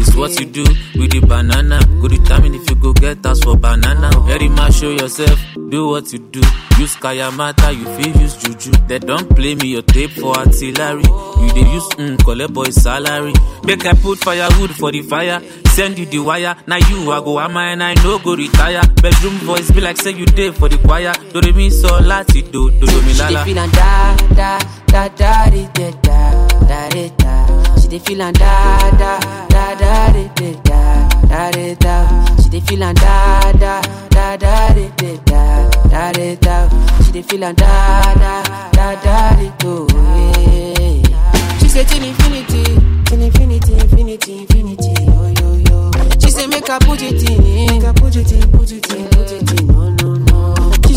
[0.00, 0.62] It's what you do
[0.94, 1.80] with the banana.
[2.00, 4.08] Go determine if you go get us for banana.
[4.24, 5.36] Very much show yourself.
[5.68, 6.40] Do what you do.
[6.78, 8.70] Use Kayamata, you feel use Juju.
[8.86, 11.02] They don't play me your tape for artillery.
[11.02, 13.32] You they use mm, collect boy salary.
[13.64, 15.42] Make I put firewood for the fire.
[15.70, 16.54] Send you the wire.
[16.68, 18.82] Now you I go ama and I no go retire.
[19.02, 21.12] Bedroom voice be like say you did for the choir.
[21.32, 23.44] Do re mi so lati do do do dey lala.
[23.44, 27.32] da da da da di, da da da di, da.
[27.80, 29.18] She dey feel da da
[29.48, 30.22] da da da
[30.64, 31.96] da da da.
[32.42, 32.92] She dey feel da
[33.52, 33.80] da
[34.10, 36.68] da da di, da da da da.
[37.04, 38.42] She dey feel da da
[38.72, 39.86] da da do.
[39.90, 41.58] yeah.
[41.58, 42.64] She say till infinity,
[43.04, 45.90] till infinity, infinity, infinity, yo yo yo.
[46.20, 49.04] She say make I put it in, make I put it in, put it in,
[49.10, 49.97] put it in, no no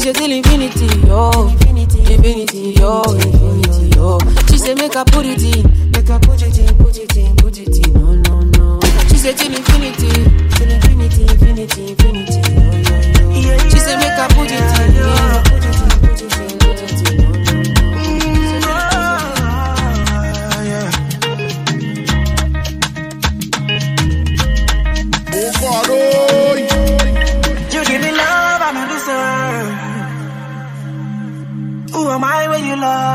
[0.02, 4.18] say till infinity, yo, infinity, yo, infinity, yo.
[4.50, 7.36] She say make I put it in, make I put it in, put it in,
[7.38, 8.80] put it in, no no no.
[9.10, 10.10] She say till infinity,
[10.58, 13.70] till infinity, infinity, infinity, yo yo yo.
[13.70, 15.81] She say make I put it in, yeah.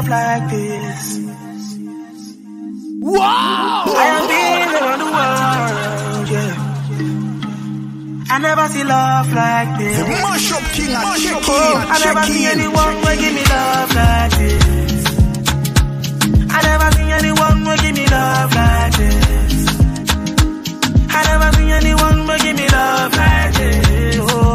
[0.09, 1.19] Love like this?
[3.01, 3.85] Wow!
[3.87, 6.55] I have been around the world, yeah.
[8.29, 9.99] I never see love like this.
[9.99, 14.33] The mash up king Oh, check I never see anyone will give me love like
[14.39, 15.05] this.
[16.51, 19.55] I never see anyone will give me love like this.
[21.09, 24.19] I never see anyone will give me love like this.
[24.21, 24.46] Oh.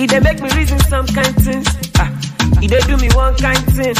[0.00, 1.66] It dey make me reason some kind things.
[1.96, 2.10] Ah,
[2.62, 3.94] it dey do me one kind thing.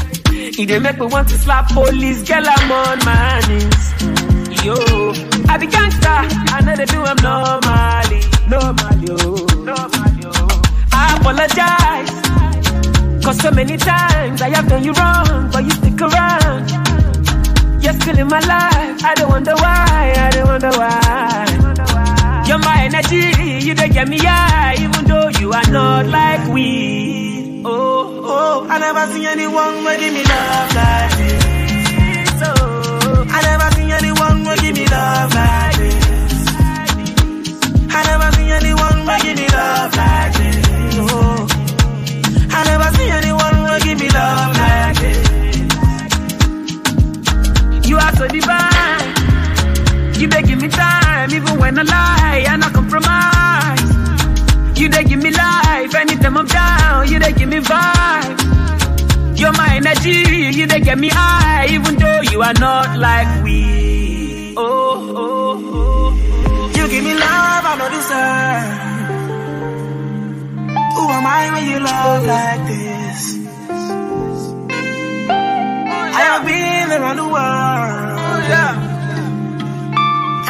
[0.60, 2.22] It dey make me want to slap police.
[2.28, 4.64] Girl, I'm on my knees.
[4.64, 4.74] Yo,
[5.48, 6.14] I be gangsta.
[6.56, 10.62] I know they do them normally, normally, oh, normally, oh.
[10.92, 12.14] I apologize.
[13.24, 16.70] Cause so many times I have done you wrong, but you stick around.
[17.82, 19.04] You're still in my life.
[19.04, 20.14] I don't wonder why.
[20.16, 21.97] I don't wonder why.
[22.48, 23.20] You're my energy,
[23.66, 27.60] you they get me high, even though you are not like we.
[27.62, 32.42] Oh, oh, I never seen anyone who give me love like this.
[32.48, 36.48] Oh, I never seen anyone give me love like this.
[37.90, 40.96] I never seen anyone give me love like this.
[42.50, 45.28] I never seen anyone give me love like this.
[47.90, 48.77] You are so divine.
[50.20, 54.78] You they give me time, even when I lie, I not compromise.
[54.78, 59.38] You they give me life, anytime I'm down, you they give me vibe.
[59.38, 60.10] You're my energy,
[60.58, 64.54] you they get me high, even though you are not like we.
[64.56, 66.72] Oh, oh, oh.
[66.76, 68.86] You give me love, I know deserve.
[70.96, 73.47] Who am I when you love like this?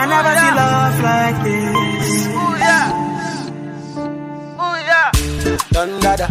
[0.00, 2.28] I never see love like this.
[5.72, 6.26] Done dada.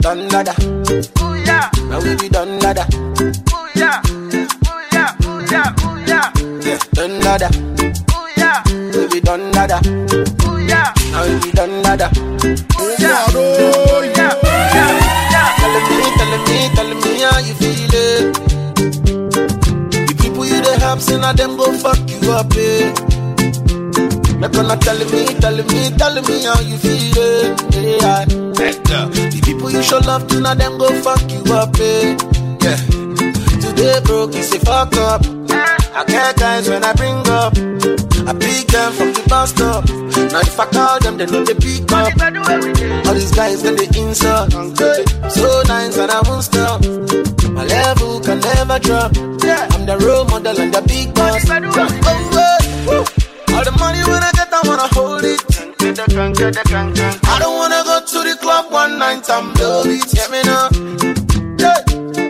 [0.00, 0.54] Done dada.
[1.88, 2.86] Now we be done dada.
[3.74, 5.12] Yeah, Oh yeah.
[5.26, 5.74] Oh yeah.
[5.84, 6.32] Oh yeah.
[6.64, 6.78] Yeah.
[6.92, 7.48] done dada.
[8.94, 9.80] We be done dada.
[11.12, 12.10] Now we be done dada.
[15.60, 17.85] Telling me, telling me, telling me how you feel
[20.96, 22.92] you help, say now them go fuck you up, eh.
[24.40, 27.60] They gonna tell me, tell me, tell me how you feel it.
[28.02, 32.16] Yeah, the people you show love to, now them go fuck you up, eh.
[32.62, 32.76] Yeah.
[33.60, 35.22] Today broke, is a fuck up.
[35.96, 37.56] I get guys when I bring up.
[38.28, 39.88] I pick them from the bus stop.
[39.88, 42.12] Now if I call them, they know they pick up.
[43.06, 44.52] All these guys then they insult.
[45.32, 46.84] So nice and I won't stop.
[47.48, 49.16] My level can never drop.
[49.16, 51.48] I'm the role model and the big boss.
[51.48, 51.64] Oh,
[52.12, 52.58] oh,
[52.92, 53.56] oh.
[53.56, 55.40] All the money when I get, I wanna hold it.
[57.24, 60.12] I don't wanna go to the club one night and blow it.
[60.12, 60.68] Hear me now.
[61.56, 61.80] Yeah.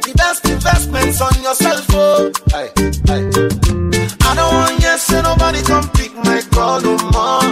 [0.07, 2.31] The best investments on yourself, oh.
[2.55, 2.76] Aye.
[4.97, 7.45] Want say nobody come pick my call no more.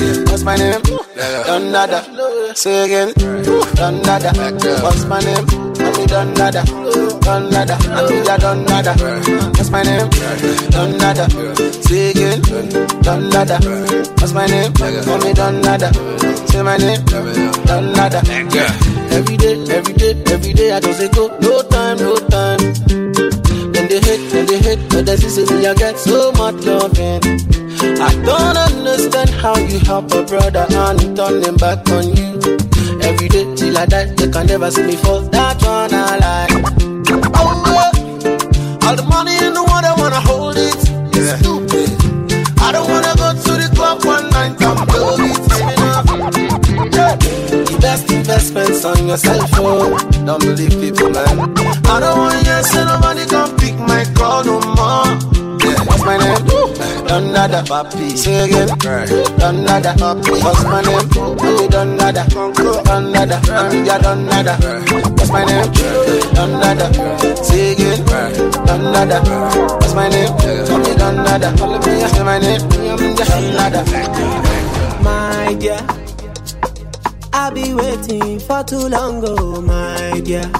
[0.00, 0.32] Yeah.
[0.32, 0.80] What's my name?
[1.44, 2.00] Done nada.
[2.56, 3.12] Say again.
[3.74, 4.32] Done nada.
[4.80, 5.44] What's my name?
[5.76, 6.64] Mommy done nada.
[7.20, 7.76] Done nada.
[8.00, 8.94] Amiga done nada.
[9.52, 10.08] What's my name?
[10.70, 11.28] Done nada.
[11.84, 12.40] Say again.
[13.02, 13.58] Done nada.
[14.16, 14.72] What's my name?
[14.80, 15.92] Mommy done nada.
[16.48, 17.04] Say my name.
[17.04, 18.22] Done nada.
[19.12, 21.28] Every day, every day, every day I just say go.
[21.42, 23.26] No time, no time.
[23.76, 27.22] Then they hate, then they hate, see me I get so much loving.
[28.00, 32.34] I don't understand how you help a brother and turn them back on you.
[33.02, 35.20] Every day till I die, they can never see me fall.
[35.20, 36.50] That one I like.
[37.38, 38.88] Oh, yeah.
[38.88, 40.74] all the money in the world, I wanna hold it.
[41.14, 41.90] It's stupid.
[42.60, 46.92] I don't wanna go to the club one night and blow it.
[46.92, 47.14] Yeah.
[47.16, 49.96] The best investments on yourself, oh.
[50.24, 51.54] Don't believe people, man.
[51.86, 55.06] I don't want you, so nobody come pick my call no more.
[55.60, 55.82] Yeah.
[55.84, 56.46] What's my name?
[57.06, 58.16] Done nada, papi.
[58.16, 58.68] Say again.
[59.38, 60.42] Done nada, papi.
[60.42, 61.08] What's my name?
[61.36, 62.24] Baby, done nada.
[62.84, 64.56] Done nada, amiga, done nada.
[65.16, 65.72] What's my name?
[66.34, 66.86] Done nada.
[67.44, 68.04] Say again.
[68.66, 69.20] Done nada.
[69.80, 70.32] What's my name?
[70.36, 71.56] Baby, done nada.
[71.56, 72.60] Follow me, say my name.
[72.68, 73.84] Done nada.
[75.02, 75.78] My dear,
[77.32, 80.50] I've been waiting for too long, oh my dear.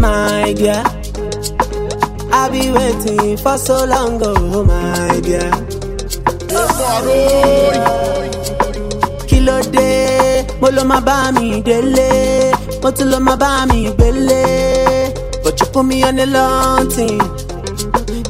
[0.00, 0.82] My dear,
[2.32, 5.50] I've been waiting for so long, oh my dear.
[9.28, 10.46] Kí ló dé?
[10.60, 12.50] Mo lọ máa bá mi délé,
[12.82, 13.10] mo tún
[13.42, 15.12] bá mi gbélé.
[15.44, 17.18] But you put me on the long thing.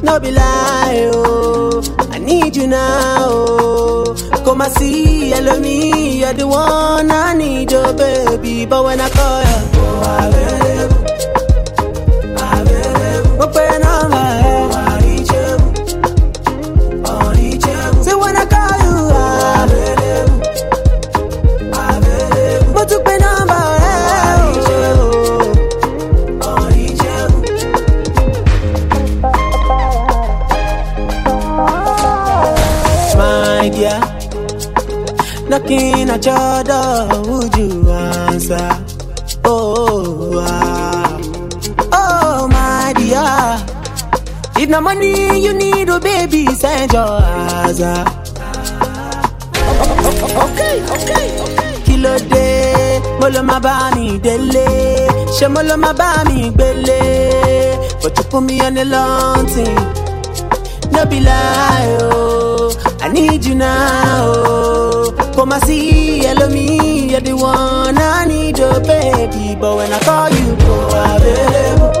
[0.03, 1.81] No be lie, oh.
[2.11, 4.15] I need you now, oh.
[4.45, 8.65] Come and see, hello me, you're the one I need, oh baby.
[8.65, 11.00] But when I call you, oh, available, available.
[35.51, 38.69] Knocking at your door, would you answer?
[39.43, 40.70] Oh, ah.
[44.61, 48.05] If no money you need, oh baby, send your answer.
[50.43, 51.73] Okay, okay, okay.
[51.85, 53.01] Kí ló dé?
[53.19, 54.67] Mo lọ máa bá mi délé.
[55.37, 57.01] Ṣé mo lọ máa bá mi gbélé?
[58.01, 59.75] But you put me on the long thing.
[60.93, 62.69] No be lie, oh.
[63.01, 65.11] I need you now, oh.
[65.35, 69.55] Come and see, hello me, you're the one I need, oh baby.
[69.59, 72.00] But when I call you, oh, available.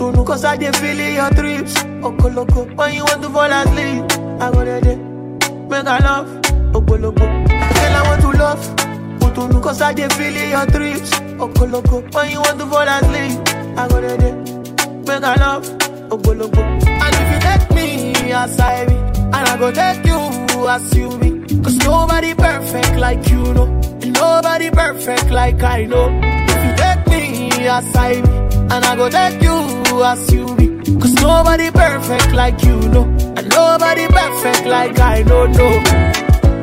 [0.00, 1.74] Utunu, cause I dey feel your trips.
[2.00, 4.04] Okoloko, when you want to fall asleep.
[4.40, 4.96] I go there, there.
[4.96, 6.26] Make I love.
[6.72, 7.18] Okoloko.
[7.20, 8.76] Girl, I want to love.
[9.20, 11.10] Utunu, cause I dey feel your trips.
[11.36, 13.38] Okoloko, when you want to fall asleep.
[13.76, 14.36] I go there, there.
[15.04, 15.64] Make I love.
[16.08, 16.60] Okoloko.
[16.86, 17.70] And if you take
[18.24, 21.60] me as I be, and I go take you as you be.
[21.62, 23.64] Cause nobody perfect like you know.
[24.00, 26.08] And nobody perfect like I know.
[26.22, 30.66] If you take me as I be, and I go take you as you be.
[31.00, 33.04] Cause nobody perfect like you know.
[33.36, 35.74] And nobody perfect like I don't know.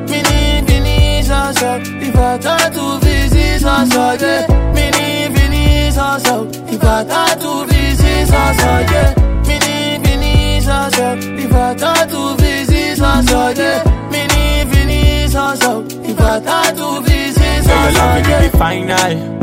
[0.10, 1.82] Mini finish us up.
[1.86, 4.74] If I try to visit us again.
[4.74, 6.48] Mini finish us up.
[6.74, 9.14] If I try to visit us again.
[9.48, 11.18] Mini finish us up.
[11.20, 14.12] If I try to visit us again.
[14.12, 15.84] Mini finish us up.
[15.92, 19.38] If I try to visit Say your us love will be final.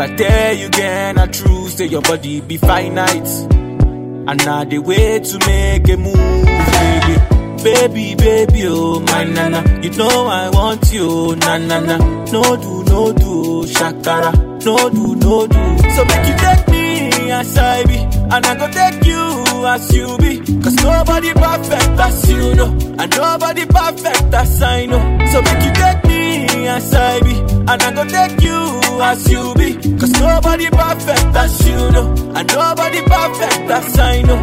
[0.00, 3.26] If I tell you again, I true, say your body be finite.
[3.50, 7.64] And now the way to make a move, baby.
[7.64, 9.80] Baby, baby, oh my nana.
[9.82, 11.96] You know I want you, na na na.
[12.30, 14.30] No do, no do, shakara.
[14.64, 15.90] No do, no do.
[15.90, 17.96] So make you take me as I be.
[17.98, 20.62] And I go take you as you be.
[20.62, 22.66] Cause nobody perfect as you know.
[23.00, 25.00] And nobody perfect as I know.
[25.32, 27.34] So make you take me as I be.
[27.66, 29.74] And I go take you as you be.
[29.98, 32.08] Cause nobody perfect as you know.
[32.34, 34.40] And nobody perfect as I know.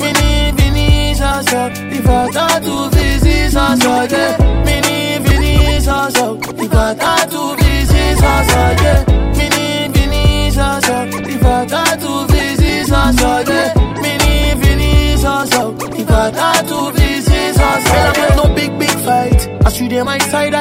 [0.00, 1.72] Mini finish us up.
[1.76, 4.64] If I try to visit us again.
[4.64, 6.38] Mini finish us up.
[6.58, 9.04] If I try to visit us again.
[9.38, 11.08] Mini finish us up.
[11.14, 14.02] If I try to visit us again.
[14.02, 15.74] Mini finish us up.
[15.98, 17.66] If I try to visit again.
[17.68, 19.48] I want no big big fight.
[19.66, 20.54] As you dey my side,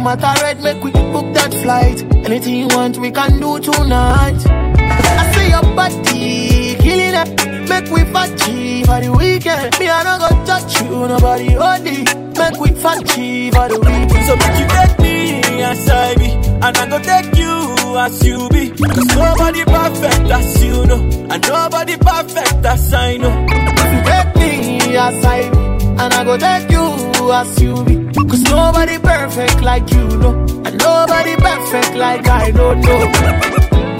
[0.00, 2.02] the matter red, make we book that flight.
[2.26, 4.40] Anything you want, we can do tonight.
[4.46, 7.68] I say your body killing it.
[7.68, 9.78] Make we fatty for the weekend.
[9.78, 12.16] Me I don't go touch you, nobody hold it.
[12.38, 14.26] Make we fatty for the weekend.
[14.26, 16.30] So make you take me as I be.
[16.62, 18.70] And I go take you as you be.
[18.70, 21.00] Cause nobody perfect as you know.
[21.30, 23.46] And nobody perfect as I know.
[23.48, 27.94] If you take me as I be, and I go take you as you be.
[28.28, 30.34] Cause nobody perfect like you know.
[30.64, 33.00] And nobody perfect like I don't know.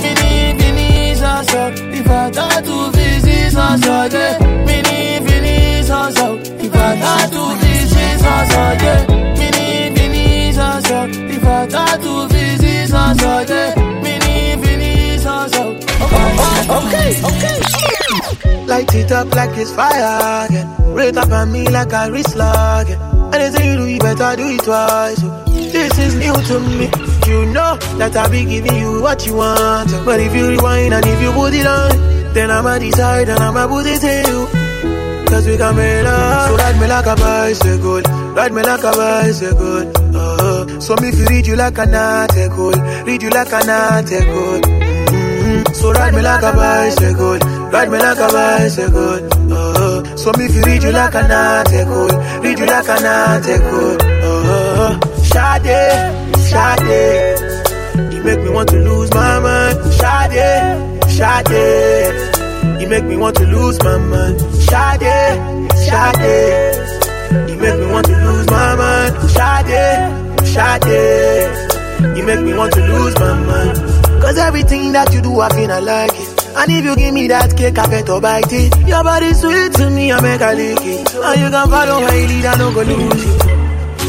[0.03, 1.72] Mini finish us up.
[1.98, 4.64] If I try to visit us again.
[4.66, 6.38] Mini finish us up.
[6.40, 9.03] If I try to visit us again.
[9.38, 11.11] Mini finish us up.
[11.11, 14.03] If I try to visit us again.
[14.03, 15.76] Mini finish us up.
[16.70, 18.30] Okay, okay.
[18.71, 20.95] Light it up like it's fire again.
[20.95, 23.01] Rate up on me like a wrist lock again.
[23.35, 25.18] Anything you do, you better do it twice.
[25.25, 25.45] oh.
[25.47, 26.87] This is new to me.
[27.27, 29.91] You know that I be giving you what you want.
[30.05, 31.91] But if you rewind and if you put it on,
[32.33, 34.47] then I'ma decide and I'ma put it in you.
[35.27, 36.51] Cause we can make love.
[36.51, 38.03] So ride me like a bicycle.
[38.35, 39.93] Ride me like a bicycle.
[40.14, 42.71] Uh, so me fi read you like an article.
[43.05, 44.61] Read you like an article.
[44.62, 45.75] Mhm.
[45.75, 47.60] So ride me like a bicycle.
[47.73, 49.31] Ride me like a bicycle.
[49.53, 52.09] Uh, so me fi read you like an article.
[52.43, 53.97] Read you like an article.
[54.23, 55.81] Uh, Sade,
[56.51, 57.39] Sade.
[58.12, 59.79] You make me want to lose my mind.
[59.93, 62.81] Sade, Sade.
[62.81, 64.41] You make me want to lose my mind.
[64.41, 65.39] Sade,
[65.87, 66.75] Sade.
[67.49, 69.31] You make me want to lose my mind.
[69.31, 72.16] Sade, Sade.
[72.16, 73.77] You make me want to lose my mind.
[74.21, 76.39] Cause everything that you do, I feel I like it.
[76.61, 78.77] And if you give me that cake, I better bite it.
[78.87, 81.09] Your body sweet to me, I make a lick it.
[81.17, 83.41] And you can follow my lead, I don't go lose it.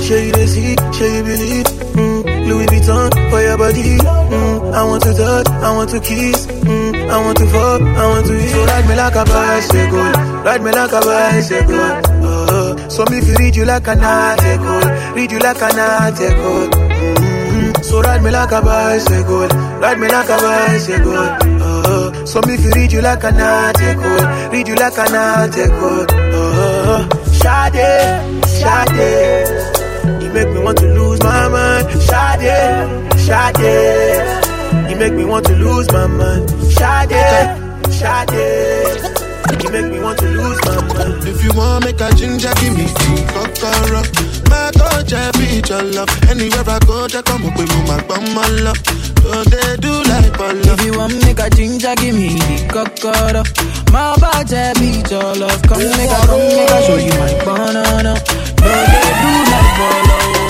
[0.04, 1.68] Show you the see, show you believe.
[1.96, 3.98] Mm, Louis Vuitton for your body.
[4.04, 6.48] Mm, I want to touch, I want to kiss.
[6.48, 8.50] Mm, I want to fuck, I want to eat.
[8.50, 10.12] So ride me like a bicycle,
[10.44, 11.92] ride me like a bicycle.
[12.28, 14.84] Uh, so me fi read you like an article,
[15.16, 16.68] read you like an article.
[16.68, 19.48] Mm, so ride me like a bicycle,
[19.80, 21.51] ride me like a bicycle.
[22.32, 26.06] So me fi read you like an article, read you like an article.
[26.34, 30.24] Uh, Sade, Sade.
[30.24, 31.92] You make me want to lose my mind.
[32.02, 34.90] Sade, Sade.
[34.90, 36.50] You make me want to lose my mind.
[36.72, 39.21] Sade, Sade.
[39.60, 41.28] You make me want to lose my mind.
[41.28, 44.02] If you want make a ginger, give me tea, kokoro.
[44.50, 46.10] My touch, I beat your love.
[46.30, 48.78] Anywhere I go, just come up with me, my bum, my love.
[49.22, 53.44] So they do like ball If you want make a ginger, give me the cocoa.
[53.92, 55.62] My body beat your love.
[55.64, 58.14] Come make a, come make a show you my banana.
[58.14, 60.41] No, they do like bolo.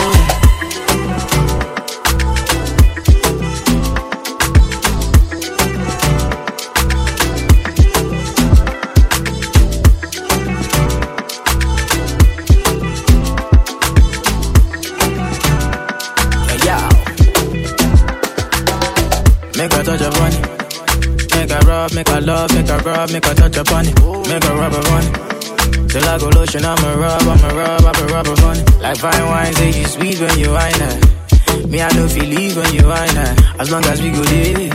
[22.01, 23.93] Make I love, make I rub, make I touch upon it.
[24.27, 25.87] Make I rub upon it.
[25.87, 28.81] Till I go lotion, I'ma rub, I'ma rub, I'ma rub upon it.
[28.81, 31.67] Like fine wine, say you sweet when you wine her.
[31.67, 33.35] Me, I know feel leave when you wine her.
[33.59, 34.71] As long as we go there,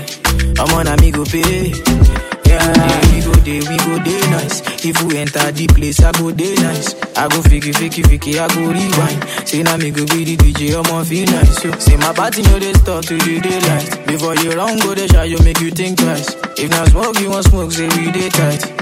[0.61, 2.16] I'm on a me go pay.
[2.57, 4.61] Yeah, we go there, we go there nice.
[4.85, 6.95] If we enter the place, I go there nice.
[7.17, 9.49] I go fiki, fiki, fiki, I go rewind.
[9.49, 11.63] Say now me go be the DJ, I'ma feel nice.
[11.63, 14.07] So, say my party know they stop to the daylight.
[14.07, 16.35] Before you run, go they shy, you make you think twice.
[16.59, 18.76] If not smoke, you want smoke, say we dey tight.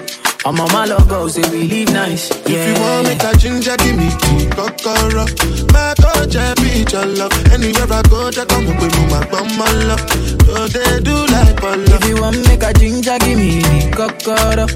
[0.47, 2.29] I'm on my logo, say we live nice.
[2.47, 2.59] Yeah.
[2.59, 5.25] If you want make a ginger, give me tea, kokoro.
[5.73, 7.33] My coach, I beat your love.
[7.51, 10.05] Anywhere I go, they come up with my bum, my love.
[10.45, 11.97] So they do like Polo.
[11.97, 13.63] If you want make a ginger, give me
[13.97, 14.67] cocoa.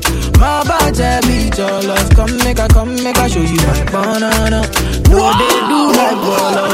[0.41, 2.11] My body be your love.
[2.17, 4.65] Come make a, come make a show you my banana.
[5.13, 6.65] No, they do like Polo.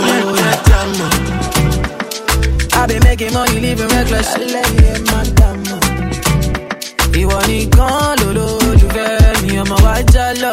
[2.78, 4.34] I be making money, living reckless.
[4.34, 5.60] I love you, madam.
[7.14, 8.63] Ìwọ nìkan lolólùfẹ́
[9.64, 10.52] mi, ọmọ wa já lọ.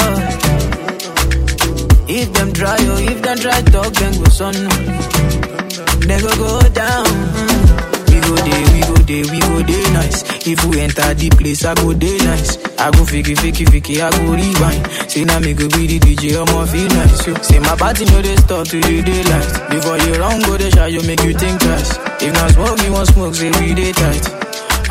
[2.07, 4.69] If them try, oh, if them try talk, then go sọnù.
[6.07, 7.07] They go go down.
[8.09, 10.23] We go day, we go day, we go day nice.
[10.45, 12.57] If we enter the place, I go day nice.
[12.77, 14.83] I go fiki, fiki, fiki, I go rewind.
[15.09, 17.47] Say now me go be the DJ, I'ma feel nice.
[17.47, 19.69] Say my party no they stop to the daylight.
[19.69, 21.97] Before you run, go the shy, you make you think twice.
[22.21, 24.25] If not smoke, you want smoke, say we day tight.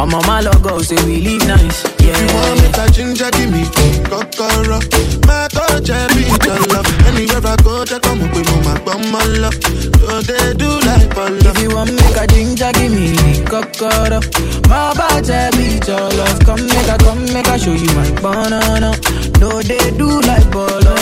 [0.01, 1.85] I'm on my logo, say we live nice.
[2.01, 2.17] Yeah.
[2.17, 3.65] If you want make a ginger, give me
[4.09, 4.81] kokoro.
[5.29, 6.89] My I beat your love.
[7.05, 9.53] Anywhere I go, they come up with my bum, my love.
[10.01, 11.37] So they do like Polo.
[11.37, 14.25] If you want make a ginger, give me the cocoa.
[14.73, 16.41] My body beat your love.
[16.49, 18.97] Come make a, come make a show you my banana.
[19.39, 20.97] No, they do like bolo.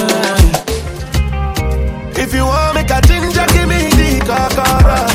[2.19, 5.08] If you want make a ginger, give me the kokoro.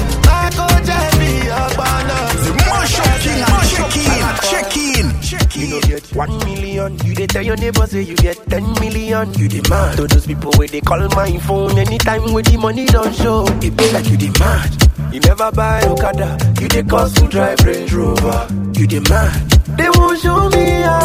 [5.73, 6.97] Know get one million.
[7.05, 9.33] You dey tell your neighbors say you get ten million.
[9.35, 13.13] You demand to those people where they call my phone anytime when the money don't
[13.15, 13.45] show.
[13.61, 14.89] It be like you demand.
[15.13, 16.37] You never buy Okada.
[16.61, 18.47] You dey cost to drive Range Rover.
[18.75, 19.51] You demand.
[19.77, 20.99] They won't show me how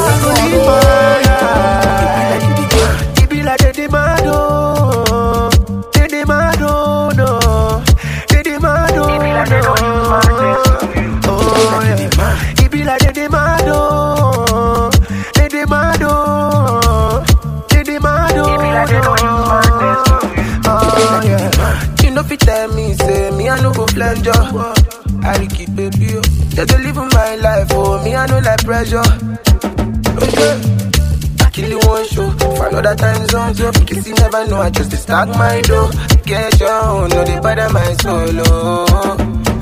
[34.38, 35.90] never know I just dey stack my dough.
[36.24, 38.84] Get your own, no dey bother my solo.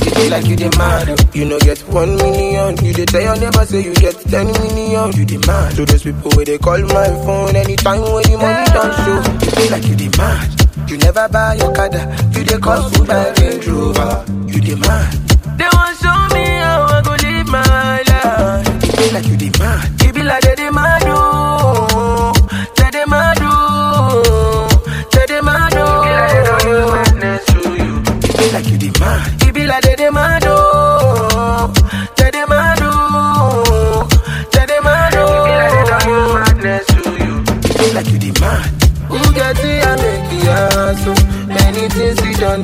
[0.06, 1.16] It be like you demand, oh.
[1.34, 2.76] you know get one million.
[2.84, 5.12] You dey tell your neighbor say you get ten million.
[5.16, 8.94] You demand to those people where they call my phone anytime when the money don't
[9.04, 9.18] show.
[9.46, 10.90] You be like you demand.
[10.90, 14.24] You never buy your Okada, you dey cost to buy Range Rover.
[14.46, 15.12] You demand.
[15.58, 18.84] They want show me how I go live my life.
[18.84, 20.02] You be like you demand.
[20.02, 20.44] It be like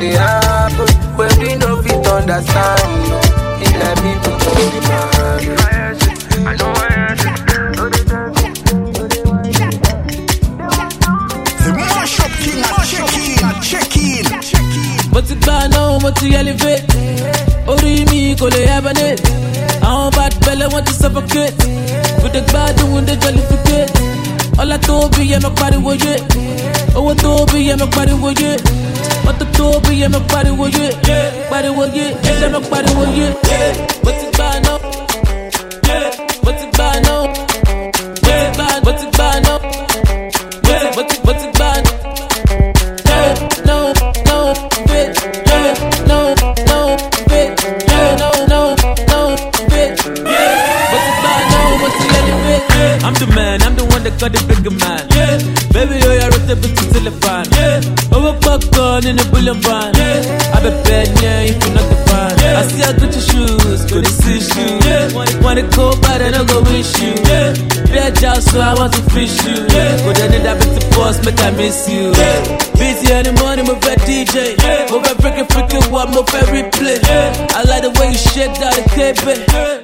[0.03, 0.89] they happen.
[1.17, 3.19] When we no fit understand, no.
[3.65, 3.75] It
[4.75, 5.43] demand.
[6.45, 6.91] I know I
[13.31, 14.25] in, check in.
[15.13, 16.27] mo ti gbà náà mo ti
[17.73, 18.61] orí mi kò lè
[19.89, 21.63] àwọn bad belle wọ́n ti suffocate
[22.35, 22.41] the
[23.07, 24.03] the
[24.61, 26.15] ọlá tó bí yẹn mi pariwo yé
[26.97, 28.51] owó tó bí yẹn mi pariwo yé
[29.25, 30.87] mọ́tò tó bí mi pariwo yé
[31.51, 32.05] pariwo yé
[32.53, 33.27] mi pariwo yé
[34.05, 34.75] mo ti gbà náà
[36.45, 37.15] mo ti gbà náà
[38.85, 39.55] mo ti gbà náà
[40.97, 41.69] mo ti ti gbà.
[43.09, 43.35] Yeah.
[43.73, 44.13] Yeah.
[50.33, 50.55] Yeah.
[50.93, 51.83] What's it about now?
[51.83, 51.99] What's?
[52.77, 53.07] Yeah.
[53.07, 54.71] I'm the man, I'm the one that got the bigger
[59.61, 59.82] the
[68.33, 69.57] Job, so I want to fish you.
[69.69, 70.05] Yeah.
[70.05, 72.13] But then that bit to boss, make I miss you.
[72.13, 72.41] Yeah.
[72.81, 74.57] Busy in the morning, move a DJ.
[74.57, 74.89] Yeah.
[74.91, 76.99] Move a freaking freaking, freaking what my favorite play.
[77.03, 79.21] I like the way you shake that the cape.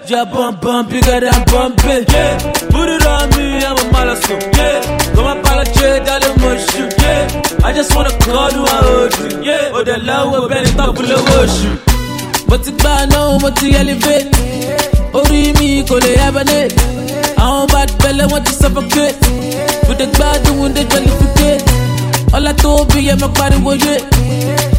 [0.09, 2.05] Yeah, bump, bump, bigger than bumping.
[2.09, 2.39] Yeah.
[2.73, 4.37] Put it on me, I'm a malasso.
[4.57, 4.81] Yeah,
[5.15, 6.89] come on, apologize, that emotion.
[6.99, 9.43] Yeah, I just wanna call you, I hold you.
[9.43, 11.79] Yeah, oh, the love will it up, full of ocean.
[12.49, 14.98] But it's bad now, but to elevate.
[15.12, 16.74] Orí mi kò lè hibernate.
[17.36, 19.16] Àwọn bad belle want to suffocate.
[19.98, 21.64] The gbádùn they jollificate.
[22.32, 23.94] Ọlá tó bí yẹ mọ pariwo yé.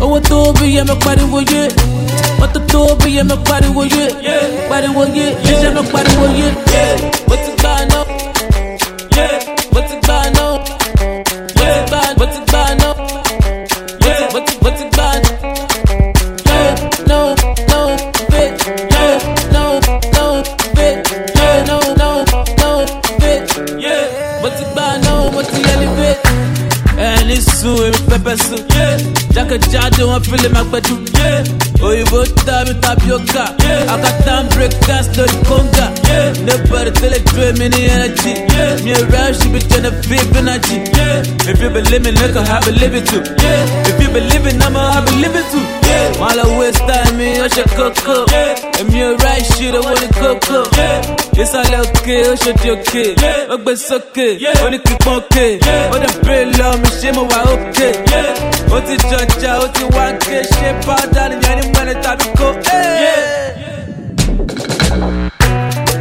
[0.02, 1.68] Owó tó bí yẹ mọ pariwo yé.
[2.40, 4.06] Mọ́tò tó bí yẹ mọ pariwo yé.
[4.70, 6.48] Pariwo yé, iṣẹ́ mọ pariwo yé.
[7.28, 8.04] Mo ti gbà náà.
[9.74, 10.79] Mo ti gbà náà.
[27.86, 28.62] Èmi pẹpẹ sùn.
[29.36, 30.96] jákèjádò wọn fílẹ̀ máa gbẹdú.
[31.88, 33.44] òyìnbó tàbí tapioca.
[33.94, 35.86] akata ń break dance lórí kóńgà.
[36.48, 36.92] nobody
[37.26, 37.82] dúró mi ní
[38.84, 39.30] mi ò rẹ́
[41.50, 43.22] if you believe me look I believe it too.
[43.44, 43.90] Yeah.
[43.90, 45.79] If you believe it I believe it too.
[46.20, 48.32] Wọn lọ waste time me, I should cook up.
[48.32, 48.80] Yeah.
[48.80, 49.80] And you right shit, mi ó ṣe kókó.
[49.80, 50.60] èmi ò rẹ́ ṣì owó ní kókó.
[51.42, 53.04] ìsàlẹ̀ òkè ó ṣe di òkè.
[53.54, 54.28] ó gbé sókè
[54.66, 55.46] ó ní kíkpọ́n òkè.
[55.94, 57.88] ó dẹ̀ bèrè lọ mi ṣé mo wà òkè.
[58.76, 62.48] ó ti jọjà ó ti wá ké ṣé pàdà nìyẹn ní mẹ́rin tàbí kó.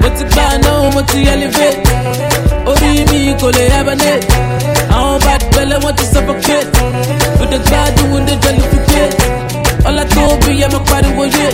[0.01, 1.82] mo ti gbà náà mo ti elevate.
[2.70, 4.27] orí mi kò lè hibernate.
[4.97, 6.70] àwọn bad belle wọ́n ti suffocate.
[7.40, 9.47] with the gbádùn with the jollificate.
[9.84, 11.48] Ọlá tó bí yẹ mọ pariwo yé.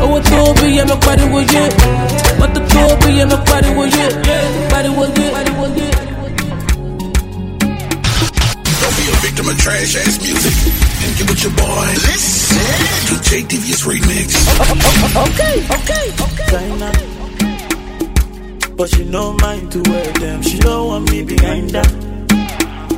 [0.00, 1.62] owó tó bí yẹ mọ pariwo yé.
[2.40, 4.06] mọ́tò tó bí yẹ mọ pariwo yé.
[4.70, 5.26] pariwo yé.
[5.34, 5.88] pariwo yé.
[8.80, 10.54] Don't be a victim of trash ass music
[11.04, 11.88] and get with your boy.
[12.06, 12.58] Listen
[13.08, 14.28] to DJ Devious Remix.
[15.24, 16.46] Okay, okay, okay.
[16.50, 16.92] China.
[18.76, 20.42] But she no mind to wear them.
[20.42, 21.82] She don't want me behind her.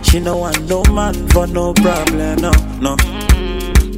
[0.03, 2.37] She no want no man for no problem.
[2.43, 2.51] No,
[2.81, 2.97] no.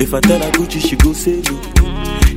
[0.01, 1.60] If I tell her Gucci, she go say no.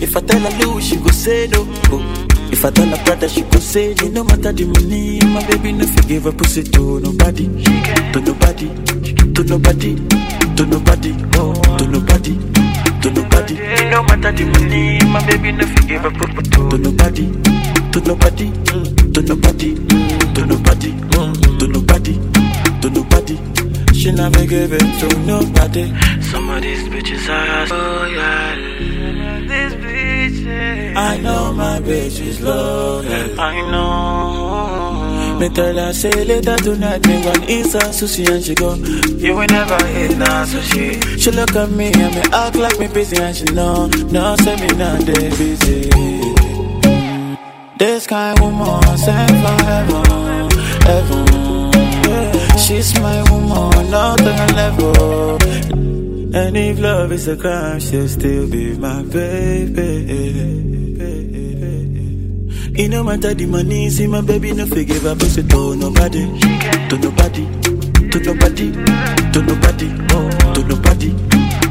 [0.01, 1.65] If I tell her Louis, she go say no.
[1.91, 2.27] Oh.
[2.51, 4.07] If I tell her Prada, she go say no.
[4.09, 7.45] No matter the money, my baby no forgive her pussy to nobody,
[8.13, 8.67] to nobody,
[9.33, 9.95] to nobody,
[10.55, 12.33] to nobody, oh, to nobody,
[13.01, 13.55] to nobody.
[13.89, 17.25] No matter the money, my baby no forgive her pussy to nobody,
[17.91, 18.51] to nobody,
[19.13, 19.75] to nobody,
[20.33, 20.91] to nobody,
[21.59, 22.13] to nobody,
[22.81, 23.35] to nobody.
[23.99, 25.87] She never give it to nobody.
[26.21, 28.57] Some of these bitches are loyal.
[29.49, 30.95] These bitches.
[30.95, 33.39] I know my bitch is loyal.
[33.39, 35.39] I know.
[35.39, 38.75] Me tell her say later tonight me want eat some sushi and she go.
[38.75, 41.19] You will never eat no sushi.
[41.19, 43.87] She look at me and me act like me busy and she know.
[44.11, 45.89] No say me not they busy.
[47.77, 50.49] This kind woman sent from heaven,
[50.83, 51.34] heaven.
[52.57, 55.37] She's my woman, not on level.
[56.35, 60.05] And if love is a crime, she'll still be my baby.
[62.77, 66.25] It no matter the money, see my baby no forgive her pussy to nobody,
[66.89, 67.45] to nobody,
[68.11, 68.71] to nobody,
[69.31, 71.11] to nobody, oh, to nobody,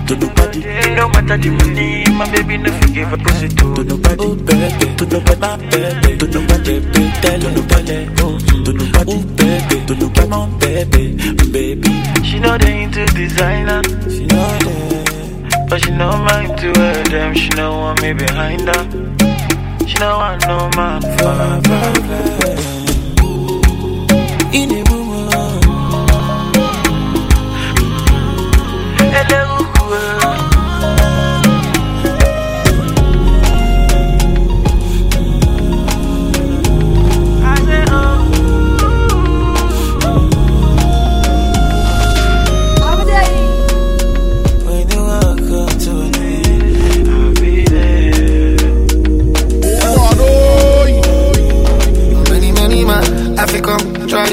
[0.06, 0.60] to nobody.
[0.96, 4.96] No matter the money, my baby no forgive her pussy to, to nobody, oh, baby,
[4.96, 9.86] to nobody, my baby, to nobody, baby, tell to nobody, oh, to nobody, oh, baby,
[9.86, 11.04] to nobody, my baby,
[11.50, 11.90] baby.
[12.24, 17.34] She know they into designer, she know that, but she know mine to wear them.
[17.34, 18.84] She know want me behind her.
[19.86, 21.60] She know I know man for her.
[24.54, 25.28] In a woman,
[29.14, 29.43] hello,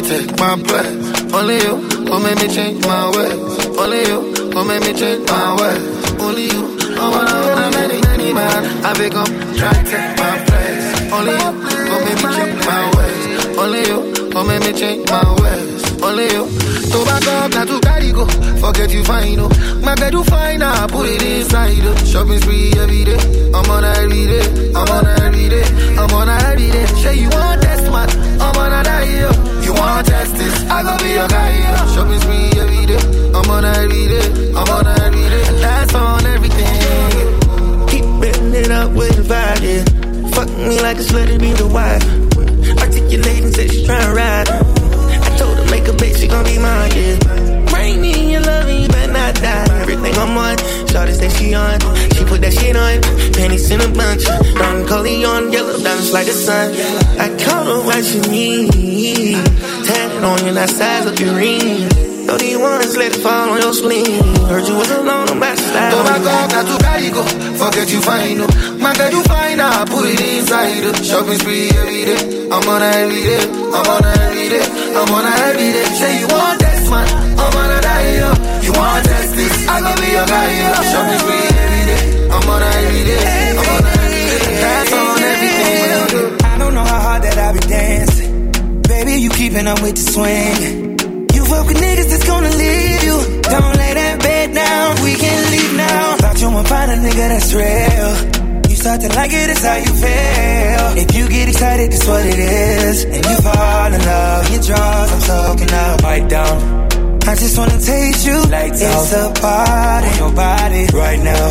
[0.01, 1.33] Take my place.
[1.33, 1.75] Only you,
[2.09, 3.65] will make me change my ways.
[3.77, 4.19] Only you,
[4.53, 6.19] will make me change my ways.
[6.19, 9.25] Only you, I wanna many, many man, I think I'm
[9.55, 11.11] try to take my place.
[11.13, 11.51] Only you,
[11.87, 13.57] will make me change my ways.
[13.57, 13.99] Only you,
[14.33, 16.01] will make me change my ways.
[16.03, 16.43] Only you.
[16.91, 18.25] To back up, not to carry go.
[18.59, 19.49] Forget you fine, oh.
[19.81, 21.95] My bed do fine, I put it inside, oh.
[22.03, 23.17] Shopping spree every day.
[23.53, 24.71] I'm on every day.
[24.75, 25.63] I'm on every day.
[25.95, 26.85] I'm on every day.
[26.99, 28.09] Say you want test man.
[28.41, 29.29] I'm on a die, yo.
[29.61, 30.57] You want justice?
[30.69, 31.75] I go be your guy, yo.
[31.93, 33.03] Shopping spree every day.
[33.35, 34.27] I'm on a every day.
[34.55, 35.43] I'm on a every day.
[35.61, 37.87] That's on everything.
[37.91, 39.83] Keep betting it up with the vibe, yeah.
[40.31, 42.03] Fuck me like a slut, be the wife.
[42.81, 44.49] Articulating, said she tryna ride.
[44.49, 47.65] I told her make a bitch, she gon' be mine, yeah.
[47.69, 49.81] Bring me your love, and you better not die.
[49.81, 50.55] Everything I'm on.
[50.91, 51.79] Shawty say she on.
[52.11, 52.99] She put that shit on,
[53.31, 54.25] panties in a bunch.
[54.59, 56.75] Don on, yellow diamonds like the sun.
[57.17, 59.39] I caught her what you need.
[59.87, 61.87] Tatted on you, that size of your ring.
[62.39, 64.23] These ones, let it fall on your spleen.
[64.47, 66.23] Heard you was alone, I'm about to slide Oh my you.
[66.23, 67.23] God, now to carry go.
[67.59, 68.47] Forget you fine, no.
[68.79, 69.87] My can you find out?
[69.89, 70.83] Put it inside.
[70.87, 70.93] oh.
[71.03, 72.47] Shopping spree every day.
[72.51, 73.43] I'm on every day.
[73.47, 74.63] I'm on every day.
[74.95, 75.83] I'm on every day.
[75.99, 77.07] Say you want this man.
[77.39, 78.50] I'm on a die, yo.
[78.71, 79.67] You want test this?
[79.67, 80.71] I gon' be your guy, yo.
[80.91, 82.03] Shopping spree every day.
[82.31, 83.51] I'm on a every day.
[83.51, 84.55] I'm on a every day.
[84.63, 86.23] That's on everything we do.
[86.45, 88.31] I don't know how hard that I be dancing.
[88.87, 90.55] Baby, you keeping up with the swing.
[91.35, 93.17] You fuck with niggas that's gonna leave you.
[93.43, 96.15] Don't lay that bed down, we can leave now.
[96.23, 98.11] Thought you would find a nigga that's real.
[98.71, 100.85] You start to like it, it's how you feel.
[101.03, 103.03] If you get excited, that's what it is.
[103.03, 106.01] And you fall in love, your draws, I'm soaking up.
[106.01, 106.80] Bite down.
[107.27, 108.33] I just wanna taste you.
[108.49, 109.37] Lights it's out.
[109.37, 111.47] a party on your body right now.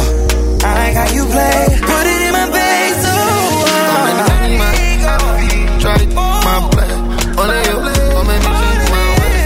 [0.63, 1.79] I like how you play.
[1.79, 3.71] Put it in my face, oh, oh.
[3.71, 3.91] so.
[5.81, 6.31] Try my.
[7.41, 7.79] Only you,
[8.61, 9.39] change my way.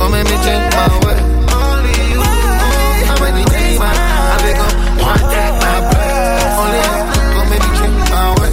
[0.00, 1.18] Only you, change my way.
[1.58, 3.90] Only you, I'm ready to change my.
[3.90, 5.74] I think I'm that my.
[6.60, 8.50] Only you, change my way.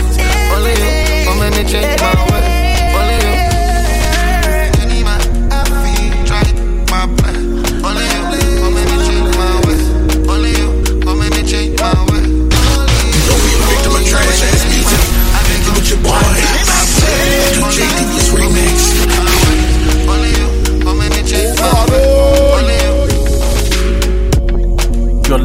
[1.30, 2.37] Only you, change my way.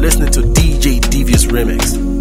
[0.03, 2.12] listening to DJ Devious Remix.